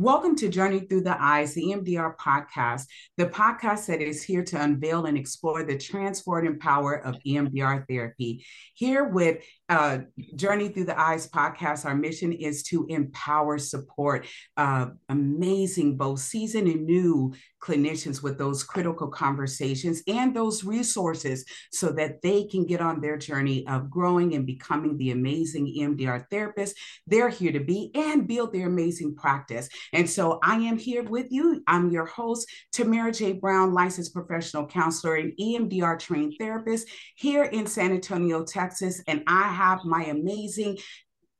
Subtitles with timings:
[0.00, 2.84] Welcome to Journey Through the Eyes, the EMDR podcast,
[3.16, 8.46] the podcast that is here to unveil and explore the transformative power of EMDR therapy.
[8.74, 9.98] Here with uh,
[10.36, 16.68] Journey Through the Eyes podcast, our mission is to empower, support uh, amazing, both seasoned
[16.68, 22.80] and new clinicians with those critical conversations and those resources so that they can get
[22.80, 26.76] on their journey of growing and becoming the amazing EMDR therapist
[27.08, 29.68] they're here to be and build their amazing practice.
[29.92, 31.62] And so I am here with you.
[31.66, 33.32] I'm your host, Tamera J.
[33.32, 39.02] Brown, licensed professional counselor and EMDR trained therapist here in San Antonio, Texas.
[39.06, 40.78] And I have my amazing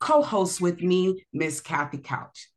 [0.00, 2.48] co host with me, Miss Kathy Couch.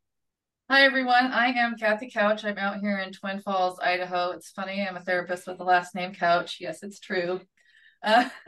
[0.70, 1.34] Hi, everyone.
[1.34, 2.46] I am Kathy Couch.
[2.46, 4.32] I'm out here in Twin Falls, Idaho.
[4.32, 6.60] It's funny, I'm a therapist with the last name Couch.
[6.60, 7.42] Yes, it's true.
[8.04, 8.28] Uh,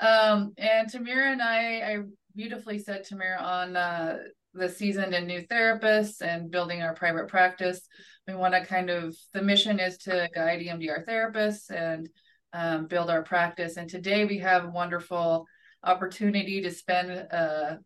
[0.00, 1.98] um, and Tamira and I, I
[2.34, 4.18] beautifully said Tamira on uh,
[4.54, 7.80] the seasoned and new therapists and building our private practice.
[8.26, 12.08] We want to kind of, the mission is to guide EMDR therapists and
[12.52, 13.76] um, build our practice.
[13.76, 15.46] And today we have a wonderful
[15.82, 17.76] opportunity to spend uh,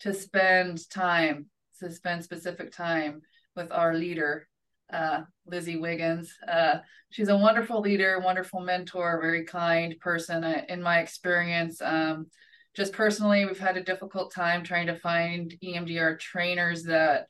[0.00, 1.46] to spend time,
[1.78, 3.22] to spend specific time
[3.54, 4.48] with our leader,
[4.92, 6.34] uh, Lizy Wiggins.
[6.46, 6.78] Uh,
[7.10, 10.42] she's a wonderful leader, wonderful mentor, very kind person.
[10.42, 12.26] I, in my experience, um,
[12.74, 17.26] just personally, we've had a difficult time trying to find EMDR trainers that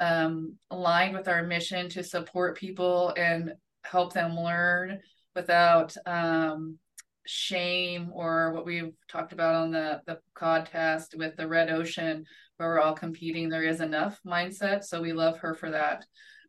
[0.00, 3.52] um, align with our mission to support people and
[3.84, 5.00] help them learn
[5.34, 6.78] without um,
[7.26, 12.24] shame or what we've talked about on the the podcast with the red ocean
[12.56, 16.04] where we're all competing there is enough mindset so we love her for that.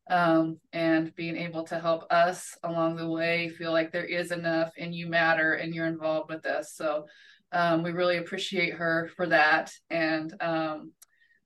[0.09, 4.73] Um, and being able to help us along the way feel like there is enough
[4.77, 6.73] and you matter and you're involved with this.
[6.75, 7.05] So
[7.53, 9.71] um, we really appreciate her for that.
[9.89, 10.91] And um,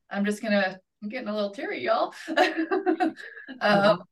[0.09, 2.13] I'm just gonna, I'm getting a little teary, y'all.
[3.61, 4.03] um,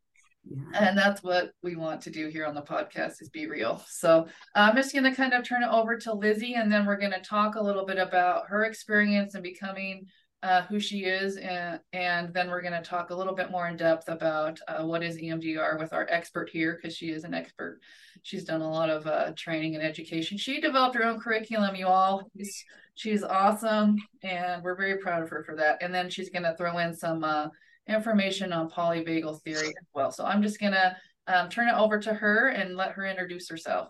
[0.48, 0.90] yeah.
[0.90, 3.84] And that's what we want to do here on the podcast is be real.
[3.88, 7.00] So I'm just going to kind of turn it over to Lizy, and then we're
[7.00, 10.06] going to talk a little bit about her experience and becoming
[10.46, 13.68] uh, who she is, and, and then we're going to talk a little bit more
[13.68, 17.34] in depth about uh, what is EMDR with our expert here, because she is an
[17.34, 17.80] expert.
[18.22, 20.38] She's done a lot of uh, training and education.
[20.38, 22.30] She developed her own curriculum, you all.
[22.38, 22.64] She's,
[22.94, 25.82] she's awesome, and we're very proud of her for that.
[25.82, 27.48] And then she's going to throw in some uh,
[27.90, 30.12] information on polyvagal theory as well.
[30.12, 30.96] So I'm just going to
[31.26, 33.90] um, turn it over to her and let her introduce herself.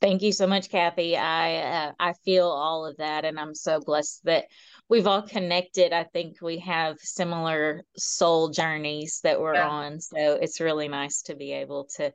[0.00, 1.14] Thank you so much, Kathy.
[1.16, 4.46] I uh, I feel all of that, and I'm so blessed that
[4.88, 5.92] we've all connected.
[5.92, 9.68] I think we have similar soul journeys that we're yeah.
[9.68, 12.14] on, so it's really nice to be able to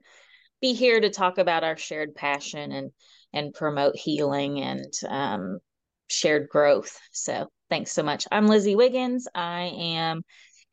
[0.61, 2.91] be here to talk about our shared passion and
[3.33, 5.59] and promote healing and um,
[6.07, 6.99] shared growth.
[7.11, 8.25] So thanks so much.
[8.31, 9.27] I'm Lizy Wiggins.
[9.35, 10.23] I am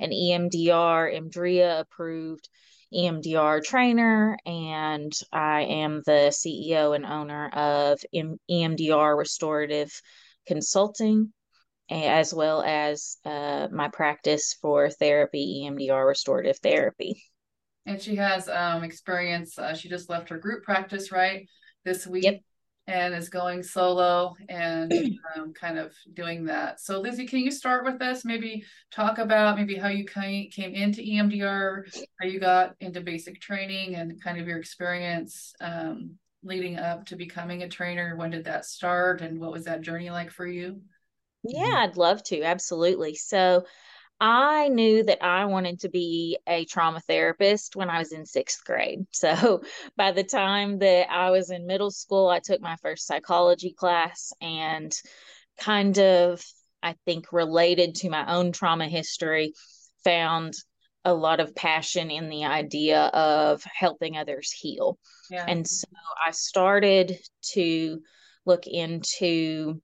[0.02, 2.48] an EMDR, EMDRIA approved
[2.92, 10.02] EMDR trainer, and I am the CEO and owner of EMDR Restorative
[10.46, 11.32] Consulting,
[11.88, 17.22] as well as uh, my practice for therapy, EMDR Restorative Therapy.
[17.86, 19.58] And she has um, experience.
[19.58, 21.48] Uh, she just left her group practice right
[21.84, 22.24] this week.
[22.24, 22.40] Yep
[22.86, 24.92] and is going solo and
[25.36, 26.80] um, kind of doing that.
[26.80, 28.24] So, Lizy, can you start with us?
[28.24, 31.84] Maybe talk about maybe how you came into EMDR,
[32.20, 37.16] how you got into basic training, and kind of your experience um, leading up to
[37.16, 38.16] becoming a trainer.
[38.16, 40.80] When did that start, and what was that journey like for you?
[41.44, 42.42] Yeah, I'd love to.
[42.42, 43.14] Absolutely.
[43.14, 43.64] So,
[44.20, 48.64] I knew that I wanted to be a trauma therapist when I was in sixth
[48.64, 49.06] grade.
[49.12, 49.62] So
[49.96, 54.32] by the time that I was in middle school, I took my first psychology class
[54.40, 54.92] and
[55.58, 56.44] kind of,
[56.82, 59.54] I think, related to my own trauma history,
[60.04, 60.54] found
[61.04, 64.98] a lot of passion in the idea of helping others heal.
[65.30, 65.44] Yeah.
[65.48, 65.88] And so
[66.24, 67.18] I started
[67.54, 68.00] to
[68.44, 69.80] look into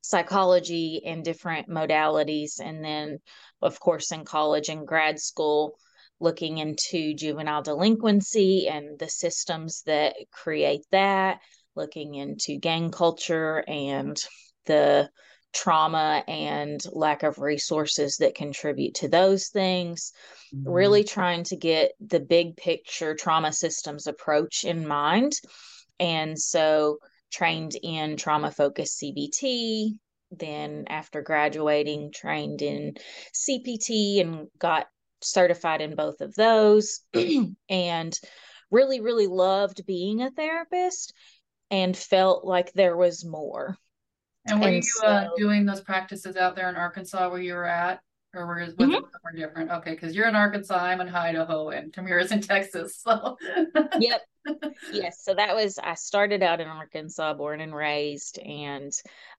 [0.00, 3.18] psychology and different modalities and then
[3.64, 5.76] of course, in college and grad school,
[6.20, 11.40] looking into juvenile delinquency and the systems that create that,
[11.74, 14.16] looking into gang culture and
[14.66, 15.08] the
[15.52, 20.12] trauma and lack of resources that contribute to those things.
[20.54, 20.68] Mm-hmm.
[20.68, 25.32] Really trying to get the big picture trauma systems approach in mind.
[25.98, 26.98] And so,
[27.32, 29.98] trained in trauma focused CBT,
[30.38, 32.94] then after graduating trained in
[33.34, 34.86] cpt and got
[35.20, 37.00] certified in both of those
[37.68, 38.18] and
[38.70, 41.14] really really loved being a therapist
[41.70, 43.76] and felt like there was more.
[44.46, 47.40] And were and you uh, so, uh, doing those practices out there in arkansas where
[47.40, 48.00] you were at
[48.34, 48.92] or was mm-hmm.
[48.92, 49.70] somewhere different?
[49.70, 53.02] Okay, because you're in Arkansas, I'm in Idaho, and Tamira's in Texas.
[53.04, 53.36] So
[53.98, 54.22] yep,
[54.92, 55.22] yes.
[55.22, 58.92] So that was I started out in Arkansas, born and raised, and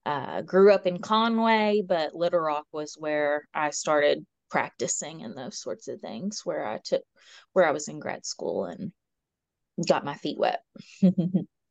[0.04, 5.60] uh, grew up in Conway, but Little Rock was where I started practicing and those
[5.60, 6.42] sorts of things.
[6.44, 7.02] Where I took
[7.52, 8.92] where I was in grad school and
[9.86, 10.60] got my feet wet.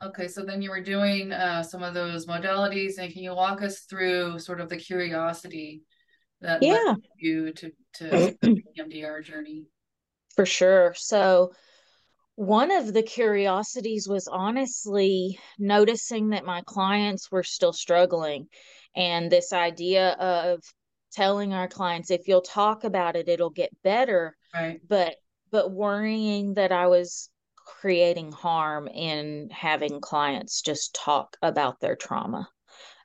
[0.04, 3.62] Okay, so then you were doing uh, some of those modalities, and can you walk
[3.62, 5.82] us through sort of the curiosity
[6.46, 6.96] that yeah.
[7.18, 9.66] you to to the EMDR journey?
[10.36, 10.94] For sure.
[10.98, 11.52] So
[12.36, 18.48] one of the curiosities was honestly noticing that my clients were still struggling,
[18.96, 20.62] and this idea of
[21.14, 24.36] telling our clients if you'll talk about it, it'll get better.
[24.54, 24.80] Right.
[24.88, 25.16] But
[25.52, 27.30] but worrying that I was
[27.66, 32.48] creating harm in having clients just talk about their trauma.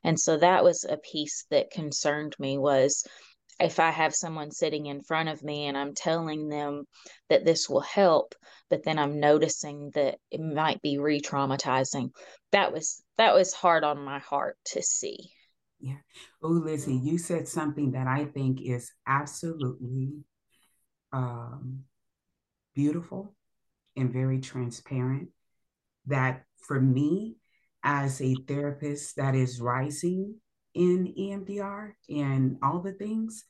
[0.02, 3.04] And so that was a piece that concerned me was
[3.60, 6.84] if I have someone sitting in front of me and I'm telling them
[7.28, 8.34] that this will help,
[8.70, 12.10] but then I'm noticing that it might be re-traumatizing.
[12.52, 15.30] That was that was hard on my heart to see.
[15.78, 15.98] Yeah.
[16.42, 20.12] Oh, Lizy, you said something that I think is absolutely
[21.12, 21.84] um,
[22.74, 23.34] beautiful
[23.96, 25.28] and very transparent
[26.06, 27.36] that for me
[27.82, 30.34] as a therapist that is rising
[30.74, 33.44] in EMDR and all the things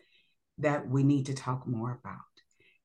[0.58, 2.18] that we need to talk more about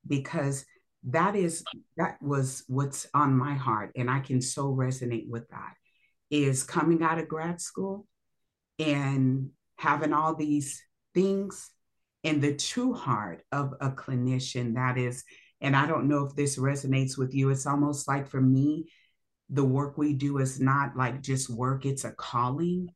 [0.07, 0.65] because
[1.03, 1.63] that is
[1.97, 5.73] that was what's on my heart and I can so resonate with that
[6.31, 8.07] is coming out of grad school
[8.79, 10.81] and having all these
[11.13, 11.69] things
[12.23, 15.23] in the true heart of a clinician that is
[15.61, 17.49] and I don't know if this resonates with you.
[17.49, 18.85] It's almost like for me,
[19.49, 22.89] the work we do is not like just work, it's a calling.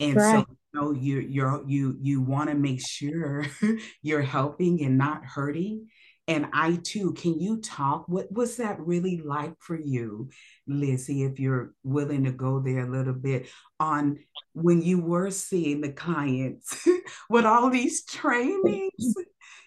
[0.00, 0.44] And right.
[0.46, 3.46] so know, you you're you you want to make sure
[4.02, 5.86] you're helping and not hurting.
[6.26, 8.08] And I too, can you talk?
[8.08, 10.30] What was that really like for you,
[10.66, 13.48] Lizy, if you're willing to go there a little bit
[13.78, 14.18] on
[14.54, 16.88] when you were seeing the clients
[17.28, 19.14] with all these trainings?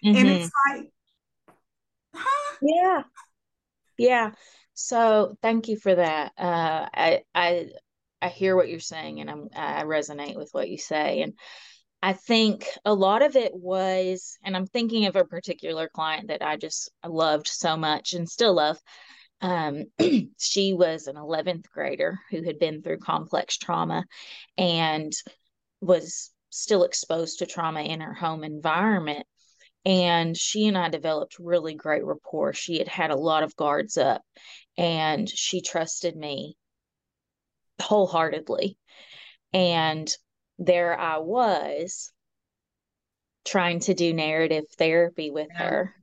[0.04, 0.16] Mm-hmm.
[0.16, 0.90] And it's like,
[2.60, 3.02] yeah.
[3.96, 4.30] Yeah.
[4.74, 6.32] So thank you for that.
[6.38, 7.68] Uh, I, I,
[8.20, 11.22] I hear what you're saying and I'm, I resonate with what you say.
[11.22, 11.34] And
[12.02, 16.42] I think a lot of it was, and I'm thinking of a particular client that
[16.42, 18.78] I just loved so much and still love.
[19.40, 19.84] Um,
[20.38, 24.04] she was an 11th grader who had been through complex trauma
[24.56, 25.12] and
[25.80, 29.26] was still exposed to trauma in her home environment
[29.84, 32.52] and she and I developed really great rapport.
[32.52, 34.22] She had had a lot of guards up
[34.76, 36.56] and she trusted me
[37.80, 38.76] wholeheartedly.
[39.52, 40.10] And
[40.58, 42.12] there I was
[43.44, 45.62] trying to do narrative therapy with yeah.
[45.62, 45.94] her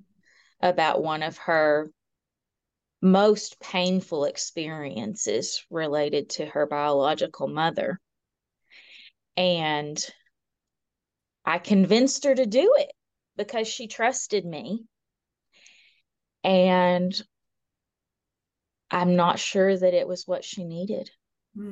[0.62, 1.90] about one of her
[3.02, 8.00] most painful experiences related to her biological mother.
[9.38, 9.98] And
[11.46, 12.92] I convinced her to do it
[13.38, 14.86] because she trusted me.
[16.44, 17.14] And
[18.90, 21.10] I'm not sure that it was what she needed.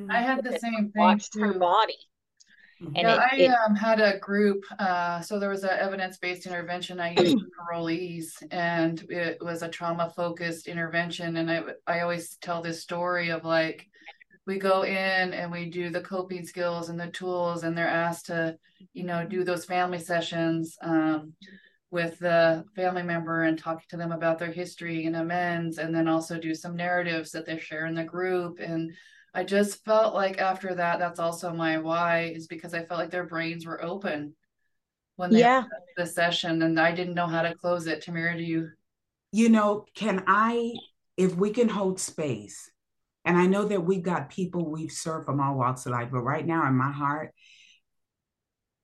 [0.10, 0.92] I had the same thing.
[0.96, 1.42] Watched too.
[1.42, 1.98] her body.
[2.82, 4.64] And yeah, it, I um, had a group.
[4.78, 9.70] Uh, so there was an evidence-based intervention I used for parolees, and it was a
[9.70, 11.38] trauma-focused intervention.
[11.38, 13.88] And I, I always tell this story of like,
[14.46, 18.26] we go in and we do the coping skills and the tools, and they're asked
[18.26, 18.58] to,
[18.92, 21.32] you know, do those family sessions um,
[21.90, 26.10] with the family member and talking to them about their history and amends, and then
[26.10, 28.60] also do some narratives that they share in the group.
[28.60, 28.92] And
[29.34, 33.10] I just felt like after that, that's also my why, is because I felt like
[33.10, 34.36] their brains were open
[35.16, 35.64] when they yeah.
[35.98, 38.04] the session, and I didn't know how to close it.
[38.04, 38.70] Tamira, do you?
[39.32, 40.74] You know, can I,
[41.18, 42.70] if we can hold space,
[43.26, 46.22] and I know that we've got people we've served from all walks of life, but
[46.22, 47.34] right now in my heart,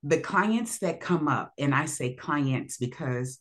[0.02, 3.40] the clients that come up, and I say clients because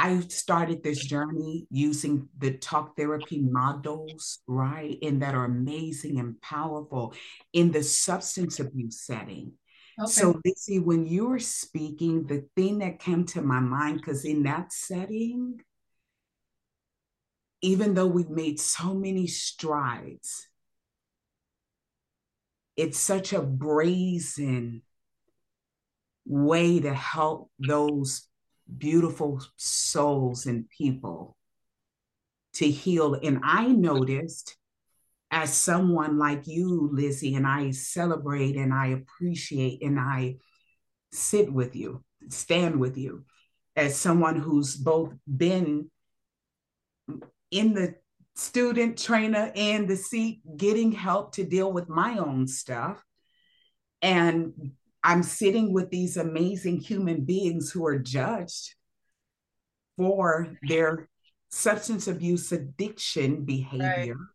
[0.00, 4.96] I started this journey using the talk therapy models, right?
[5.02, 7.14] And that are amazing and powerful
[7.52, 9.54] in the substance abuse setting.
[10.00, 10.08] Okay.
[10.08, 14.44] So, Lizy, when you were speaking, the thing that came to my mind, because in
[14.44, 15.58] that setting,
[17.60, 20.46] even though we've made so many strides,
[22.76, 24.82] it's such a brazen
[26.24, 28.27] way to help those
[28.76, 31.36] beautiful souls and people
[32.54, 33.14] to heal.
[33.14, 34.56] And I noticed
[35.30, 40.36] as someone like you, Lizy, and I celebrate and I appreciate and I
[41.12, 43.24] sit with you, stand with you.
[43.78, 45.88] as someone who's both been
[47.52, 47.94] in the
[48.34, 53.02] student trainer and the seat getting help to deal with my own stuff
[54.02, 54.72] and
[55.02, 58.74] i'm sitting with these amazing human beings who are judged
[59.96, 61.08] for their
[61.50, 64.26] substance abuse addiction behavior right.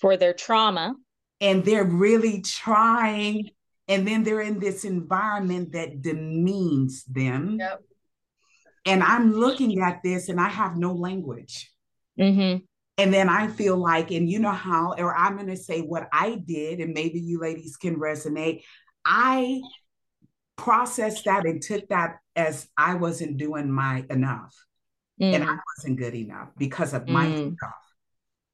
[0.00, 0.94] for their trauma
[1.40, 3.50] and they're really trying
[3.88, 7.80] and then they're in this environment that demeans them yep.
[8.84, 11.70] and i'm looking at this and i have no language
[12.18, 12.58] mm-hmm.
[12.98, 16.08] and then i feel like and you know how or i'm going to say what
[16.12, 18.62] i did and maybe you ladies can resonate
[19.04, 19.60] i
[20.60, 24.54] processed that and took that as i wasn't doing my enough
[25.20, 25.32] mm.
[25.34, 27.56] and i wasn't good enough because of my mm.
[27.56, 27.82] stuff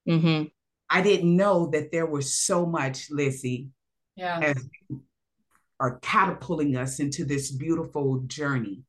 [0.08, 0.44] mm-hmm.
[0.88, 3.70] I didn't know that there was so much, Lizy,
[4.14, 4.38] yeah.
[4.40, 4.68] as
[5.78, 8.82] are catapulting us into this beautiful journey.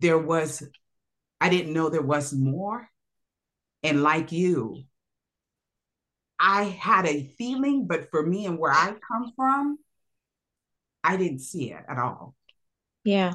[0.00, 0.62] There was,
[1.40, 2.88] I didn't know there was more.
[3.82, 4.84] And like you,
[6.40, 9.78] I had a feeling, but for me and where I come from,
[11.04, 12.34] I didn't see it at all.
[13.04, 13.34] Yeah.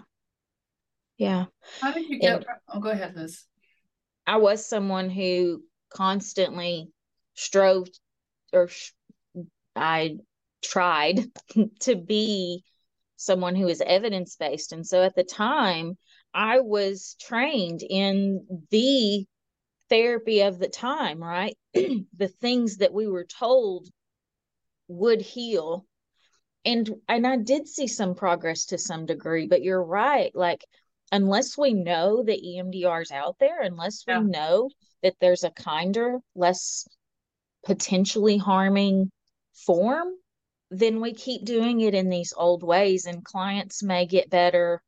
[1.17, 1.45] Yeah.
[1.81, 2.37] How did you get?
[2.37, 3.45] And oh, go ahead, Liz.
[4.25, 6.89] I was someone who constantly
[7.35, 7.87] strove
[8.51, 8.69] or
[9.75, 10.17] I
[10.63, 11.31] tried
[11.81, 12.63] to be
[13.15, 14.71] someone who is evidence based.
[14.71, 15.97] And so at the time,
[16.33, 19.25] I was trained in the
[19.89, 21.57] therapy of the time, right?
[21.73, 23.89] the things that we were told
[24.87, 25.85] would heal.
[26.65, 30.31] And and I did see some progress to some degree, but you're right.
[30.35, 30.65] Like
[31.11, 34.19] unless we know that EMDR is out there, unless we yeah.
[34.19, 34.69] know
[35.01, 36.87] that there's a kinder, less
[37.65, 39.11] potentially harming
[39.53, 40.09] form,
[40.71, 44.81] then we keep doing it in these old ways, and clients may get better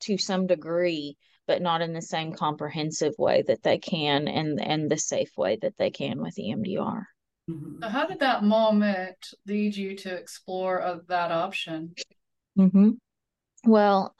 [0.00, 1.16] to some degree,
[1.46, 5.56] but not in the same comprehensive way that they can and and the safe way
[5.60, 7.04] that they can with EMDR.
[7.48, 7.82] Mm-hmm.
[7.82, 11.94] So how did that moment lead you to explore uh, that option?
[12.58, 12.90] Mm-hmm.
[13.64, 14.14] Well,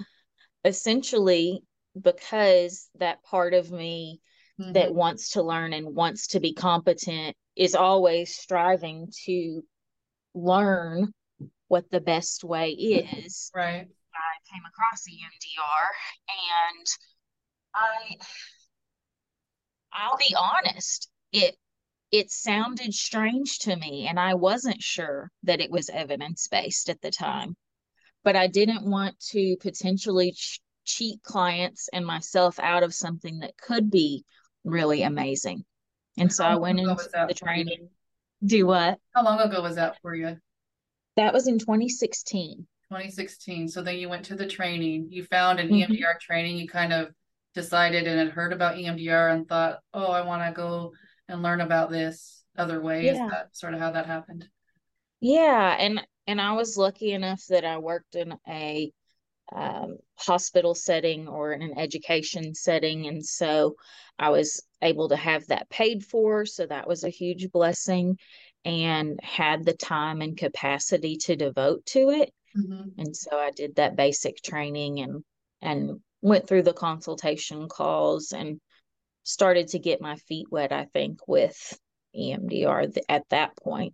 [0.65, 1.63] essentially,
[2.01, 4.21] because that part of me
[4.61, 4.73] mm-hmm.
[4.73, 9.63] that wants to learn and wants to be competent is always striving to
[10.35, 11.13] learn
[11.69, 13.51] what the best way is.
[13.55, 13.87] Right.
[14.15, 15.89] I came across EMDR
[16.29, 16.87] and
[17.75, 18.17] I
[19.93, 21.57] I'll be honest, it
[22.13, 27.01] it sounded strange to me and I wasn't sure that it was evidence based at
[27.01, 27.57] the time.
[28.23, 33.57] But I didn't want to potentially ch- cheat clients and myself out of something that
[33.57, 34.25] could be
[34.65, 35.65] really amazing.
[36.19, 37.89] And so I went into the training.
[38.45, 38.99] Do what?
[39.15, 40.37] How long ago was that for you?
[41.17, 42.67] That was in 2016.
[42.91, 43.69] 2016.
[43.69, 45.09] So then you went to the training.
[45.11, 45.93] You found an mm-hmm.
[45.93, 46.57] EMDR training.
[46.57, 47.11] You kind of
[47.55, 50.93] decided and had heard about EMDR and thought, oh, I want to go
[51.29, 53.05] and learn about this other way.
[53.05, 53.13] Yeah.
[53.13, 54.49] Is that sort of how that happened?
[55.21, 58.93] Yeah, and and I was lucky enough that I worked in a
[59.53, 63.07] um, hospital setting or in an education setting.
[63.07, 63.77] And so
[64.19, 66.47] I was able to have that paid for.
[66.47, 68.19] So that was a huge blessing
[68.65, 72.33] and had the time and capacity to devote to it.
[72.57, 73.01] Mm-hmm.
[73.01, 75.23] And so I did that basic training and
[75.63, 78.61] and went through the consultation calls and
[79.27, 81.79] started to get my feet wet, I think, with
[82.17, 83.93] EMDR th- at that point.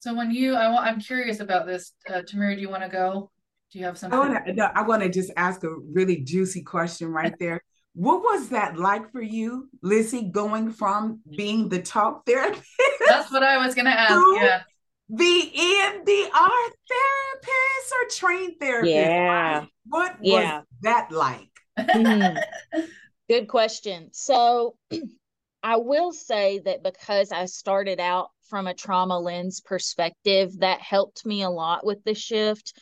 [0.00, 1.92] So when you, I want, I'm curious about this.
[2.08, 3.30] Uh, Tamira, do you want to go?
[3.70, 4.18] Do you have something?
[4.18, 4.52] I want to.
[4.54, 7.62] No, I want to just ask a really juicy question right there.
[7.94, 12.64] What was that like for you, Lizy, going from being the talk therapist?
[13.06, 14.20] That's what I was going to ask.
[14.34, 14.62] Yeah.
[15.10, 18.94] The EMDR therapist or trained therapist?
[18.94, 19.66] Yeah.
[19.86, 20.58] What yeah.
[20.58, 21.50] was that like?
[21.78, 22.80] mm-hmm.
[23.32, 24.10] Good question.
[24.12, 24.76] So
[25.62, 31.24] I will say that because I started out from a trauma lens perspective, that helped
[31.24, 32.74] me a lot with the shift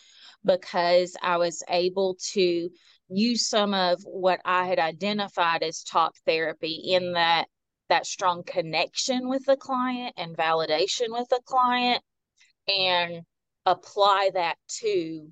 [0.45, 2.69] because I was able to
[3.09, 7.45] use some of what I had identified as talk therapy in that
[7.89, 12.03] that strong connection with the client and validation with the client
[12.67, 13.23] and
[13.67, 15.29] apply that to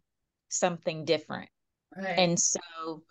[0.48, 1.48] something different.
[1.96, 2.18] Right.
[2.20, 3.02] And so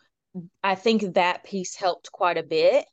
[0.64, 2.86] I think that piece helped quite a bit,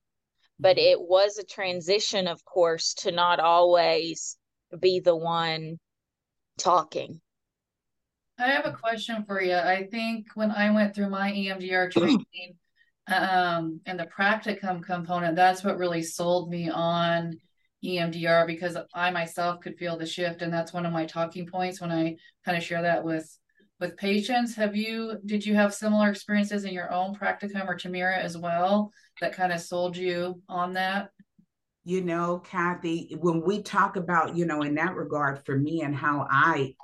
[0.59, 0.93] but mm-hmm.
[0.93, 4.37] it was a transition, of course, to not always
[4.81, 5.79] be the one
[6.59, 7.21] talking.
[8.39, 9.55] I have a question for you.
[9.55, 12.57] I think when I went through my EMDR training
[13.07, 17.39] um, and the practicum component, that's what really sold me on
[17.85, 20.43] EMDR because I myself could feel the shift.
[20.43, 23.39] And that's one of my talking points when I kind of share that with
[23.81, 24.55] with patients.
[24.55, 28.93] Have you did you have similar experiences in your own practicum or Tamira as well
[29.21, 31.11] that kind of sold you on that?
[31.85, 35.95] You know, Kathy, when we talk about, you know, in that regard for me and
[35.95, 36.75] how I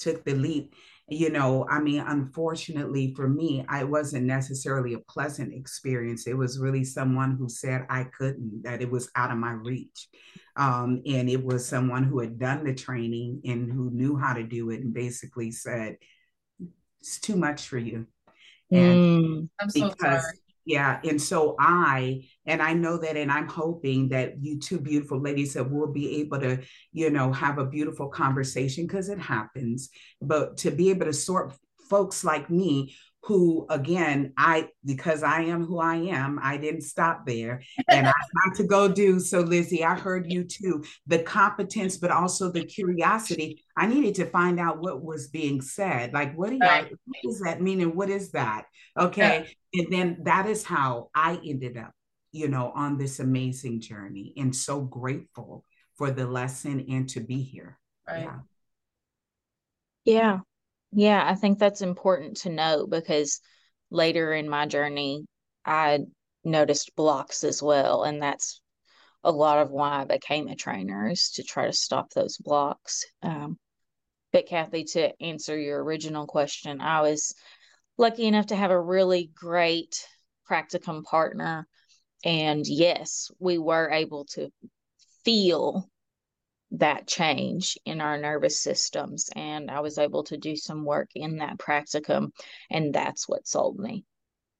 [0.00, 0.74] took the leap,
[1.08, 6.26] you know, I mean, unfortunately for me, I wasn't necessarily a pleasant experience.
[6.26, 10.08] It was really someone who said I couldn't, that it was out of my reach.
[10.56, 14.42] Um, and it was someone who had done the training and who knew how to
[14.42, 15.96] do it and basically said,
[17.00, 18.06] it's too much for you.
[18.70, 20.38] And mm, I'm so because, sorry.
[20.66, 21.00] Yeah.
[21.02, 25.54] And so I, and I know that, and I'm hoping that you two beautiful ladies
[25.54, 26.60] that will be able to,
[26.92, 29.88] you know, have a beautiful conversation because it happens,
[30.20, 31.54] but to be able to sort
[31.88, 32.94] folks like me
[33.28, 37.62] who again i because i am who i am i didn't stop there.
[37.88, 38.12] And i
[38.44, 42.64] had to go do so lizy i heard you too the competence but also the
[42.64, 43.62] curiosity.
[43.76, 46.12] I needed to find out what was being said.
[46.12, 46.90] Like what, do you right.
[47.04, 48.64] what does that mean and what is that?
[48.98, 49.82] Okay yeah.
[49.82, 51.92] and then that is how i ended up
[52.32, 55.66] you know on this amazing journey and so grateful
[55.96, 57.78] for the lesson and to be here.
[58.08, 58.22] Right.
[58.22, 58.38] Yeah.
[60.04, 60.38] Yeah
[60.92, 63.40] yeah, I think that's important to know because
[63.90, 65.26] later in my journey,
[65.64, 66.00] I
[66.44, 68.04] noticed blocks as well.
[68.04, 68.60] And that's
[69.24, 73.04] a lot of why I became a trainer is to try to stop those blocks.
[73.22, 73.58] Um,
[74.32, 77.34] but Kathy, to answer your original question, I was
[77.96, 80.06] lucky enough to have a really great
[80.50, 81.66] practicum partner.
[82.24, 84.50] And yes, we were able to
[85.24, 85.88] feel
[86.72, 89.30] that change in our nervous systems.
[89.34, 92.30] And I was able to do some work in that practicum.
[92.70, 94.04] And that's what sold me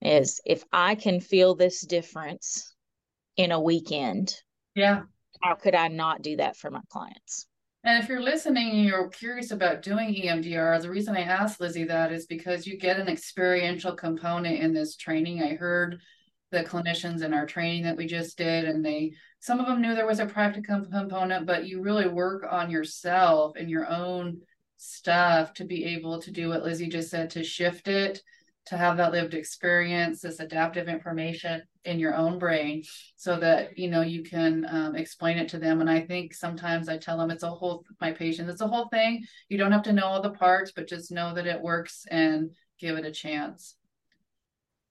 [0.00, 2.74] is if I can feel this difference
[3.36, 4.34] in a weekend.
[4.74, 5.02] Yeah.
[5.42, 7.46] How could I not do that for my clients?
[7.84, 11.84] And if you're listening and you're curious about doing EMDR, the reason I asked Lizy
[11.84, 15.42] that is because you get an experiential component in this training.
[15.42, 16.00] I heard
[16.50, 19.94] the clinicians in our training that we just did and they some of them knew
[19.94, 24.40] there was a practicum component but you really work on yourself and your own
[24.76, 28.22] stuff to be able to do what lizy just said to shift it
[28.68, 32.82] to have that lived experience this adaptive information in your own brain
[33.16, 35.80] so that you know you can um, explain it to them.
[35.80, 38.88] And i think sometimes i tell them it's a whole my patients it's a whole
[38.88, 39.24] thing.
[39.48, 42.50] You don't have to know all the parts but just know that it works and
[42.78, 43.77] give it a chance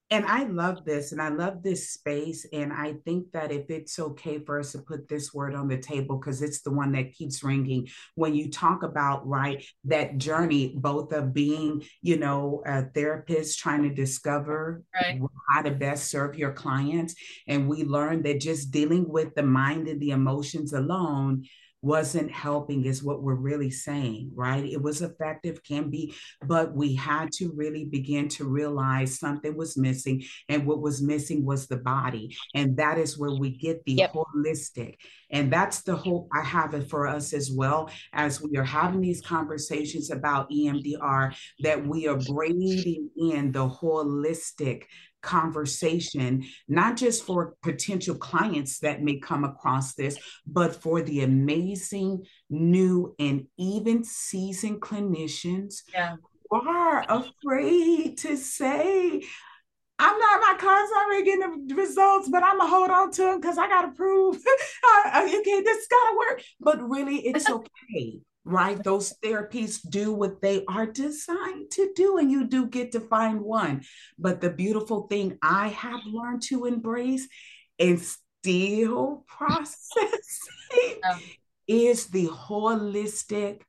[0.10, 2.46] and I love this and I love this space.
[2.54, 5.78] And I think that if it's okay for us to put this word on the
[5.78, 10.74] table, because it's the one that keeps ringing when you talk about, right, that journey,
[10.78, 15.20] both of being, you know, a therapist trying to discover right.
[15.50, 17.16] how to best serve your clients.
[17.46, 21.44] And we learned that just dealing with the mind and the emotions alone
[21.82, 26.14] wasn't helping is what we're really saying right it was effective can be
[26.46, 31.46] but we had to really begin to realize something was missing and what was missing
[31.46, 34.14] was the body and that is where we get the yep.
[34.14, 34.96] holistic
[35.30, 39.02] and that's the hope i have it for us as well as we are having
[39.02, 44.84] these conversations about emdr that we are bringing in the holistic
[45.28, 52.26] conversation, not just for potential clients that may come across this, but for the amazing
[52.50, 56.16] new and even seasoned clinicians yeah.
[56.50, 59.22] who are afraid to say,
[60.00, 63.42] I'm not my cards already getting the results, but I'm gonna hold on to them
[63.42, 64.36] because I gotta prove
[65.08, 66.42] okay, this gotta work.
[66.62, 68.82] But really, it's okay right?
[68.84, 73.42] Those therapies do what they are designed to do, and you do get to find
[73.42, 73.84] one.
[74.18, 77.28] But the beautiful thing I have learned to embrace
[77.78, 80.22] and still processing
[81.06, 81.20] oh.
[81.68, 83.62] is the holistic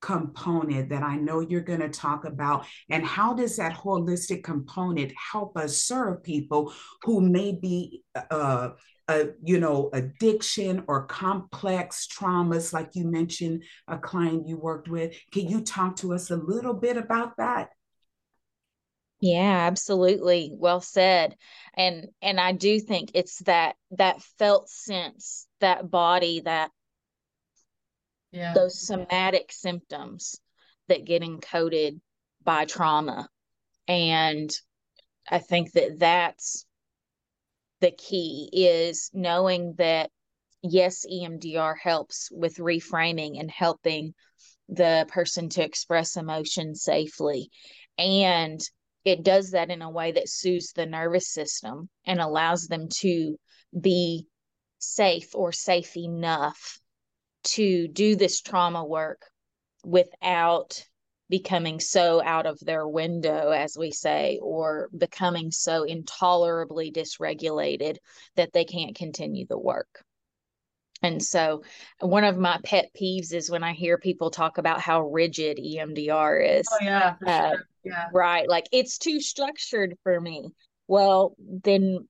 [0.00, 2.66] component that I know you're going to talk about.
[2.88, 8.70] And how does that holistic component help us serve people who may be uh,
[9.10, 15.14] a you know addiction or complex traumas like you mentioned a client you worked with.
[15.32, 17.70] Can you talk to us a little bit about that?
[19.20, 20.52] Yeah absolutely.
[20.54, 21.36] Well said.
[21.74, 26.70] And and i do think it's that that felt sense that body that
[28.32, 28.54] yeah.
[28.54, 30.40] those somatic symptoms
[30.88, 32.00] that get encoded
[32.42, 33.28] by trauma.
[33.88, 34.50] And
[35.28, 36.64] i think that that's
[37.80, 40.10] the key is knowing that
[40.62, 44.14] yes, EMDR helps with reframing and helping
[44.68, 47.50] the person to express emotion safely.
[47.98, 48.60] And
[49.04, 53.36] it does that in a way that soothes the nervous system and allows them to
[53.78, 54.26] be
[54.78, 56.78] safe or safe enough
[57.42, 59.22] to do this trauma work
[59.84, 60.84] without
[61.30, 67.96] becoming so out of their window, as we say, or becoming so intolerably dysregulated
[68.34, 70.04] that they can't continue the work.
[71.02, 71.62] And so,
[72.00, 76.58] one of my pet peeves is when I hear people talk about how rigid EMDR
[76.58, 76.68] is.
[76.70, 77.66] Oh, yeah, uh, sure.
[77.84, 78.08] yeah.
[78.12, 78.46] Right.
[78.46, 80.50] Like it's too structured for me.
[80.88, 82.06] Well, then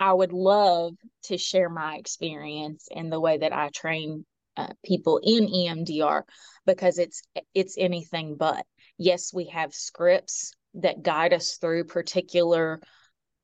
[0.00, 4.24] I would love to share my experience and the way that I train
[4.56, 6.22] uh, people in EMDR
[6.64, 7.22] because it's
[7.54, 8.64] it's anything but.
[8.98, 12.80] Yes, we have scripts that guide us through particular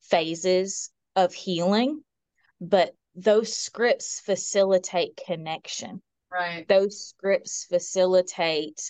[0.02, 2.02] phases of healing,
[2.60, 6.02] but those scripts facilitate connection.
[6.32, 6.66] Right.
[6.66, 8.80] Those scripts facilitate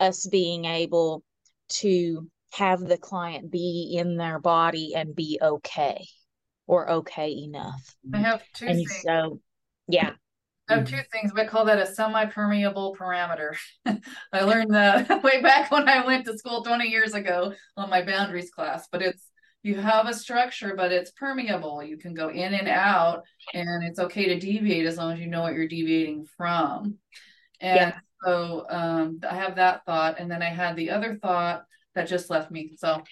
[0.00, 1.22] us being able
[1.68, 6.06] to have the client be in their body and be okay
[6.66, 7.96] or okay enough.
[8.14, 9.02] I have two and things.
[9.02, 9.40] so
[9.88, 10.12] yeah.
[10.68, 11.32] I have two things.
[11.34, 13.56] We call that a semi-permeable parameter.
[14.32, 18.04] I learned that way back when I went to school 20 years ago on my
[18.04, 19.30] boundaries class, but it's
[19.62, 21.82] you have a structure, but it's permeable.
[21.82, 25.26] You can go in and out, and it's okay to deviate as long as you
[25.26, 26.98] know what you're deviating from.
[27.60, 27.98] And yeah.
[28.24, 32.30] so um, I have that thought, and then I had the other thought that just
[32.30, 32.76] left me.
[32.76, 33.02] So,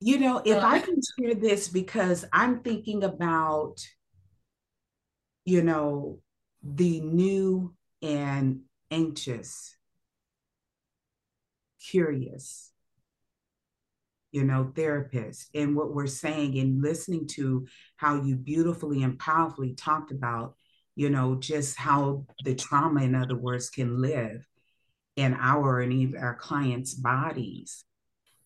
[0.00, 3.80] you know, if uh, I can share this because I'm thinking about,
[5.44, 6.20] you know,
[6.62, 9.76] the new and anxious,
[11.90, 12.72] curious,
[14.32, 15.48] you know, therapist.
[15.54, 17.66] And what we're saying and listening to
[17.96, 20.54] how you beautifully and powerfully talked about,
[20.96, 24.46] you know, just how the trauma, in other words, can live
[25.16, 27.84] in our and even our clients' bodies.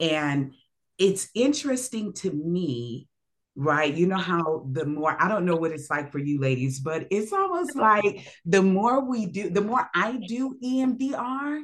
[0.01, 0.55] And
[0.99, 3.09] it's interesting to me,
[3.55, 3.93] right?
[3.93, 7.07] You know how the more, I don't know what it's like for you ladies, but
[7.11, 11.63] it's almost like the more we do, the more I do EMDR,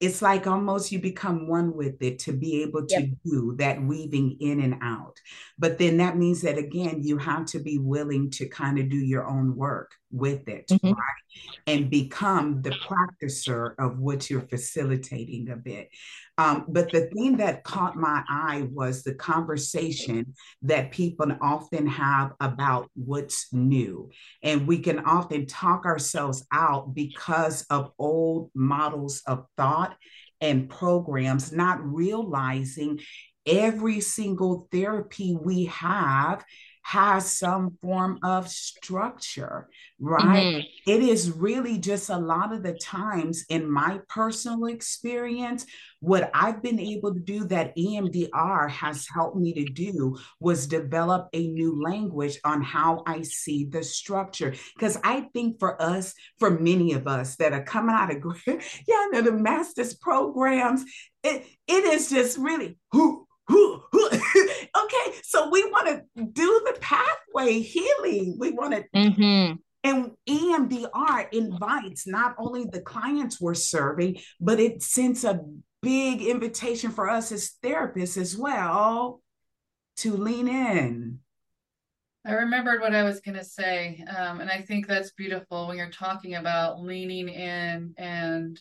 [0.00, 3.10] it's like almost you become one with it to be able to yep.
[3.24, 5.16] do that weaving in and out.
[5.58, 8.96] But then that means that again, you have to be willing to kind of do
[8.96, 10.88] your own work with it, mm-hmm.
[10.88, 11.24] right?
[11.66, 15.90] And become the practicer of what you're facilitating a bit.
[16.36, 22.32] Um, but the thing that caught my eye was the conversation that people often have
[22.40, 24.10] about what's new.
[24.42, 29.96] And we can often talk ourselves out because of old models of thought
[30.40, 33.00] and programs, not realizing
[33.46, 36.44] every single therapy we have
[36.88, 39.68] has some form of structure,
[40.00, 40.54] right?
[40.54, 40.90] Mm-hmm.
[40.90, 45.66] It is really just a lot of the times in my personal experience,
[46.00, 51.28] what I've been able to do that EMDR has helped me to do was develop
[51.34, 54.54] a new language on how I see the structure.
[54.74, 59.20] Because I think for us, for many of us that are coming out of yeah,
[59.20, 60.86] the master's programs,
[61.22, 63.17] it, it is just really who
[65.22, 68.36] so we want to do the pathway healing.
[68.38, 69.54] We want to, mm-hmm.
[69.84, 75.44] and EMDR invites not only the clients we're serving, but it sends a
[75.82, 79.22] big invitation for us as therapists as well
[79.98, 81.20] to lean in.
[82.24, 84.04] I remembered what I was going to say.
[84.14, 88.60] Um, and I think that's beautiful when you're talking about leaning in and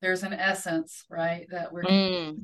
[0.00, 1.46] there's an essence, right?
[1.50, 2.38] That we're mm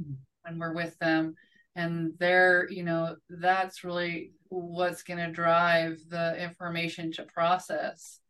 [0.46, 1.34] when we're with them
[1.76, 8.20] and they're you know that's really what's going to drive the information to process.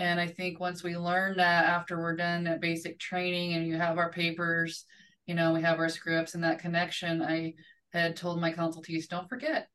[0.00, 3.76] And i think once we learn that after we're done at basic training and you
[3.76, 4.84] have our papers
[5.26, 7.54] you know we have our scripts and that connection i
[7.92, 9.68] had told my consultees don't forget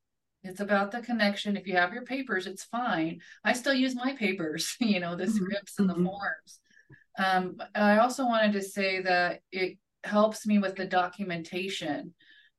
[0.45, 1.55] it's about the connection.
[1.55, 3.21] If you have your papers it's fine.
[3.43, 5.35] I still use my papers you know the mm-hmm.
[5.35, 6.05] scripts and the mm-hmm.
[6.05, 6.59] forms.
[7.17, 12.13] Um, i also wanted to say that it helps me with the documentation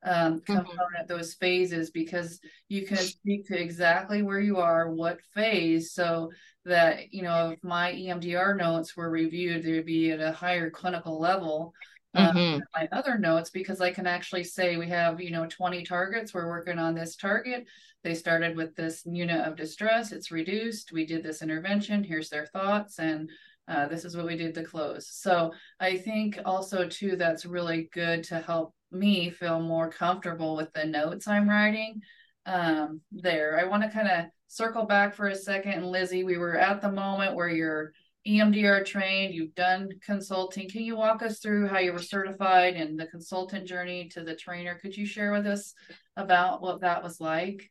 [0.05, 1.07] um, component, mm-hmm.
[1.07, 2.39] those phases, because
[2.69, 6.31] you can speak to exactly where you are, what phase, so
[6.65, 10.69] that, you know, if my EMDR notes were reviewed, they would be at a higher
[10.69, 11.73] clinical level.
[12.13, 12.59] Um, mm-hmm.
[12.73, 16.47] my other notes because I can actually say we have you know 20 targets we're
[16.47, 17.65] working on this target
[18.05, 22.45] they started with this unit of distress it's reduced we did this intervention here's their
[22.45, 23.29] thoughts and
[23.67, 25.07] uh, this is what we did to close.
[25.07, 30.71] So I think also too that's really good to help me feel more comfortable with
[30.73, 32.01] the notes I'm writing
[32.45, 33.59] um, there.
[33.59, 35.73] I want to kind of circle back for a second.
[35.73, 37.91] And Lizy, we were at the moment where you're
[38.27, 40.67] EMDR trained, you've done consulting.
[40.67, 44.35] Can you walk us through how you were certified and the consultant journey to the
[44.35, 44.79] trainer?
[44.81, 45.73] Could you share with us
[46.17, 47.69] about what that was like?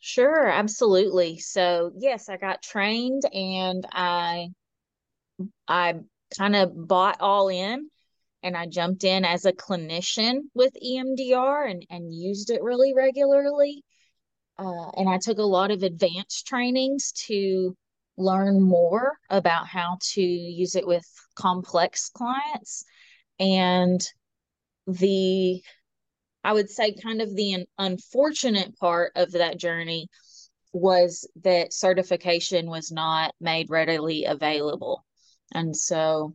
[0.00, 1.38] Sure, absolutely.
[1.38, 4.48] So, yes, I got trained and I
[5.68, 5.94] I
[6.36, 7.88] kind of bought all in
[8.44, 13.82] and I jumped in as a clinician with EMDR and, and used it really regularly.
[14.58, 17.74] Uh, and I took a lot of advanced trainings to
[18.18, 22.84] learn more about how to use it with complex clients.
[23.40, 24.00] And
[24.86, 25.62] the,
[26.44, 30.08] I would say, kind of the unfortunate part of that journey
[30.74, 35.02] was that certification was not made readily available.
[35.54, 36.34] And so.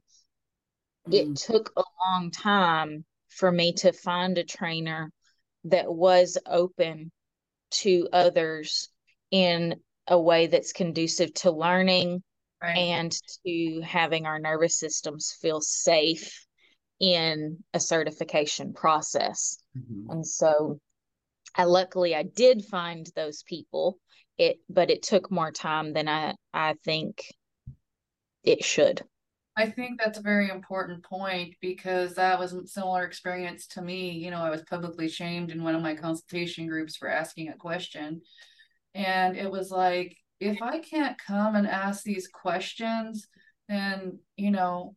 [1.11, 5.11] It took a long time for me to find a trainer
[5.65, 7.11] that was open
[7.71, 8.89] to others
[9.31, 9.75] in
[10.07, 12.23] a way that's conducive to learning
[12.61, 12.77] right.
[12.77, 16.45] and to having our nervous systems feel safe
[16.99, 19.57] in a certification process.
[19.77, 20.09] Mm-hmm.
[20.11, 20.79] And so
[21.55, 23.97] I luckily I did find those people
[24.37, 27.21] it but it took more time than I I think
[28.43, 29.03] it should.
[29.59, 34.11] I think that's a very important point because that was a similar experience to me.
[34.11, 37.57] You know, I was publicly shamed in one of my consultation groups for asking a
[37.57, 38.21] question.
[38.95, 43.27] And it was like, if I can't come and ask these questions,
[43.67, 44.95] then, you know,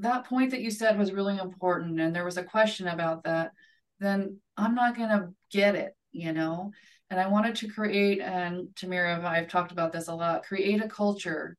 [0.00, 2.00] that point that you said was really important.
[2.00, 3.52] And there was a question about that,
[4.00, 6.72] then I'm not going to get it, you know?
[7.08, 10.88] And I wanted to create, and Tamira, I've talked about this a lot, create a
[10.88, 11.56] culture.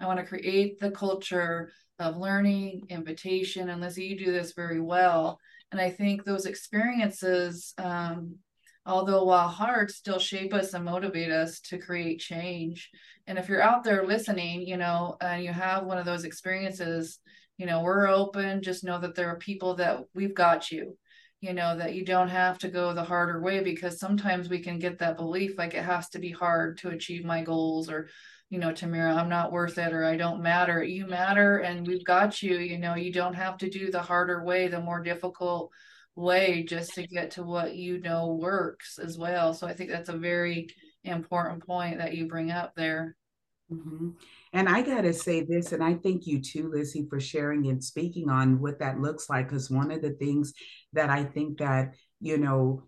[0.00, 3.68] I want to create the culture of learning, invitation.
[3.68, 5.38] And Lizy, you do this very well.
[5.72, 8.36] And I think those experiences, um,
[8.86, 12.90] although while hard, still shape us and motivate us to create change.
[13.26, 17.18] And if you're out there listening, you know, and you have one of those experiences,
[17.56, 18.62] you know, we're open.
[18.62, 20.96] Just know that there are people that we've got you
[21.44, 24.78] you know that you don't have to go the harder way because sometimes we can
[24.78, 28.08] get that belief like it has to be hard to achieve my goals or
[28.54, 32.04] you know tamira i'm not worth it or i don't matter you matter and we've
[32.04, 35.72] got you you know you don't have to do the harder way the more difficult
[36.14, 40.08] way just to get to what you know works as well so i think that's
[40.08, 40.68] a very
[41.02, 43.16] important point that you bring up there
[43.72, 44.10] mm-hmm.
[44.52, 47.82] And I got to say this, and I thank you too, Lizy, for sharing and
[47.82, 49.48] speaking on what that looks like.
[49.48, 50.52] Because one of the things
[50.92, 52.84] that I think that, you know,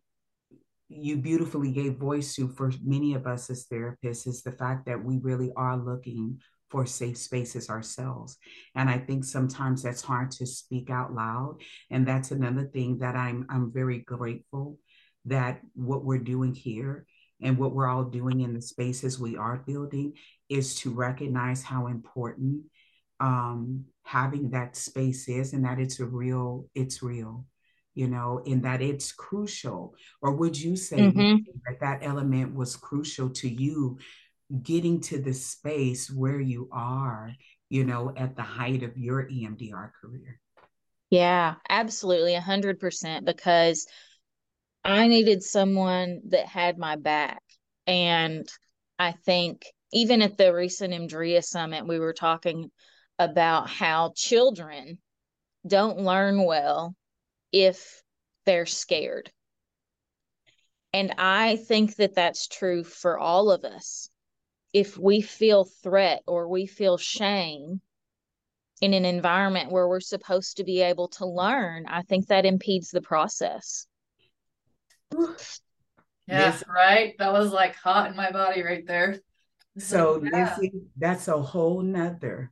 [0.88, 5.02] you beautifully gave voice to for many of us as therapists is the fact that
[5.02, 8.36] we really are looking for safe spaces ourselves.
[8.74, 11.58] And I think sometimes that's hard to speak out loud.
[11.90, 14.78] And that's another thing that I'm I'm very grateful
[15.26, 17.06] that what we're doing here
[17.42, 20.14] and what we're all doing in the spaces we are building
[20.48, 22.62] is to recognize how important
[23.20, 27.44] um, having that space is and that it's a real, it's real,
[27.96, 29.94] you know, in that it's crucial.
[30.20, 31.36] Or would you say mm-hmm.
[31.66, 33.98] that that element was crucial to you
[34.62, 37.32] getting to the space where you are,
[37.70, 40.38] you know, at the height of your EMDR career?
[41.08, 42.34] Yeah, absolutely.
[42.34, 43.24] A hundred percent.
[43.24, 43.86] Because
[44.84, 47.42] I needed someone that had my back.
[47.86, 48.46] And
[48.98, 52.70] I think even at the recent EMDRIA summit, we were talking
[53.18, 54.98] about how children
[55.66, 56.94] don't learn well
[57.52, 58.02] if
[58.44, 59.30] they're scared.
[60.92, 64.08] And I think that that's true for all of us.
[64.72, 67.80] If we feel threat or we feel shame
[68.80, 72.90] in an environment where we're supposed to be able to learn, I think that impedes
[72.90, 73.86] the process.
[76.28, 76.64] Yeah, yes.
[76.68, 77.14] right.
[77.20, 79.20] That was like hot in my body right there.
[79.78, 80.56] So yeah.
[80.58, 82.50] Lizy, that's a whole nother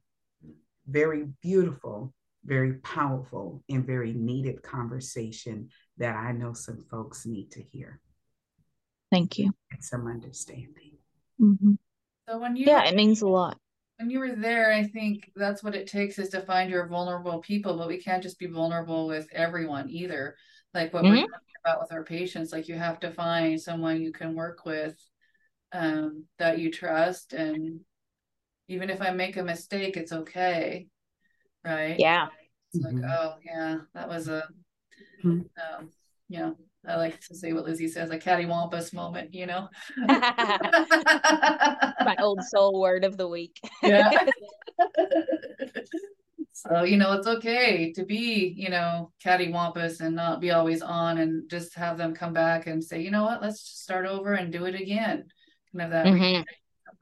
[0.87, 2.12] very beautiful,
[2.44, 8.00] very powerful, and very needed conversation that I know some folks need to hear.
[9.11, 9.52] Thank you.
[9.70, 10.98] And some understanding.
[11.40, 11.74] Mm-hmm.
[12.28, 13.59] So when you Yeah, it means a lot.
[13.98, 17.38] When you were there, I think that's what it takes is to find your vulnerable
[17.40, 20.37] people, but we can't just be vulnerable with everyone either.
[20.72, 21.12] Like what mm-hmm.
[21.12, 24.64] we're talking about with our patients, like you have to find someone you can work
[24.64, 24.96] with
[25.72, 27.80] um, that you trust and
[28.68, 30.87] even if I make a mistake, it's okay.
[31.64, 31.98] Right.
[31.98, 32.29] Yeah.
[32.72, 33.00] It's mm-hmm.
[33.00, 34.44] like, oh yeah, that was a
[35.24, 35.40] mm-hmm.
[35.40, 35.90] um,
[36.29, 39.68] you know, I like to say what Lizy says, a cattywampus moment, you know.
[40.07, 43.59] My old soul word of the week.
[43.83, 44.11] yeah.
[46.53, 51.18] so, you know, it's okay to be, you know, cattywampus and not be always on
[51.18, 54.53] and just have them come back and say, you know what, let's start over and
[54.53, 55.24] do it again.
[55.72, 56.42] Kind of that mm-hmm.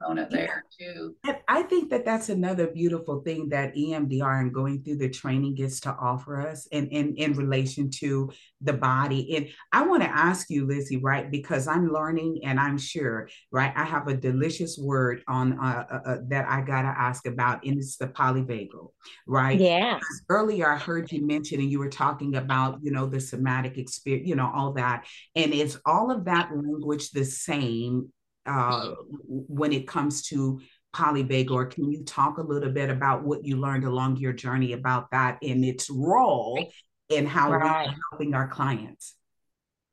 [0.03, 1.15] Component there too.
[1.47, 5.79] I think that that's another beautiful thing that EMDR and going through the training gets
[5.81, 9.35] to offer us in, in, in relation to the body.
[9.35, 13.71] And I want to ask you, Lizy, right, because I'm learning and I'm sure, right,
[13.75, 17.65] I have a delicious word on uh, uh, uh that I got to ask about,
[17.65, 18.91] and it's the polyvagal,
[19.27, 19.59] right?
[19.59, 19.99] Yeah.
[20.29, 24.27] Earlier, I heard you mention and you were talking about, you know, the somatic experience,
[24.27, 25.05] you know, all that.
[25.35, 28.11] And is all of that language the same
[28.45, 28.91] uh,
[29.27, 30.61] when it comes to
[30.95, 34.73] polyvagal or can you talk a little bit about what you learned along your journey
[34.73, 36.69] about that and its role
[37.09, 37.87] in how right.
[37.87, 39.15] we're helping our clients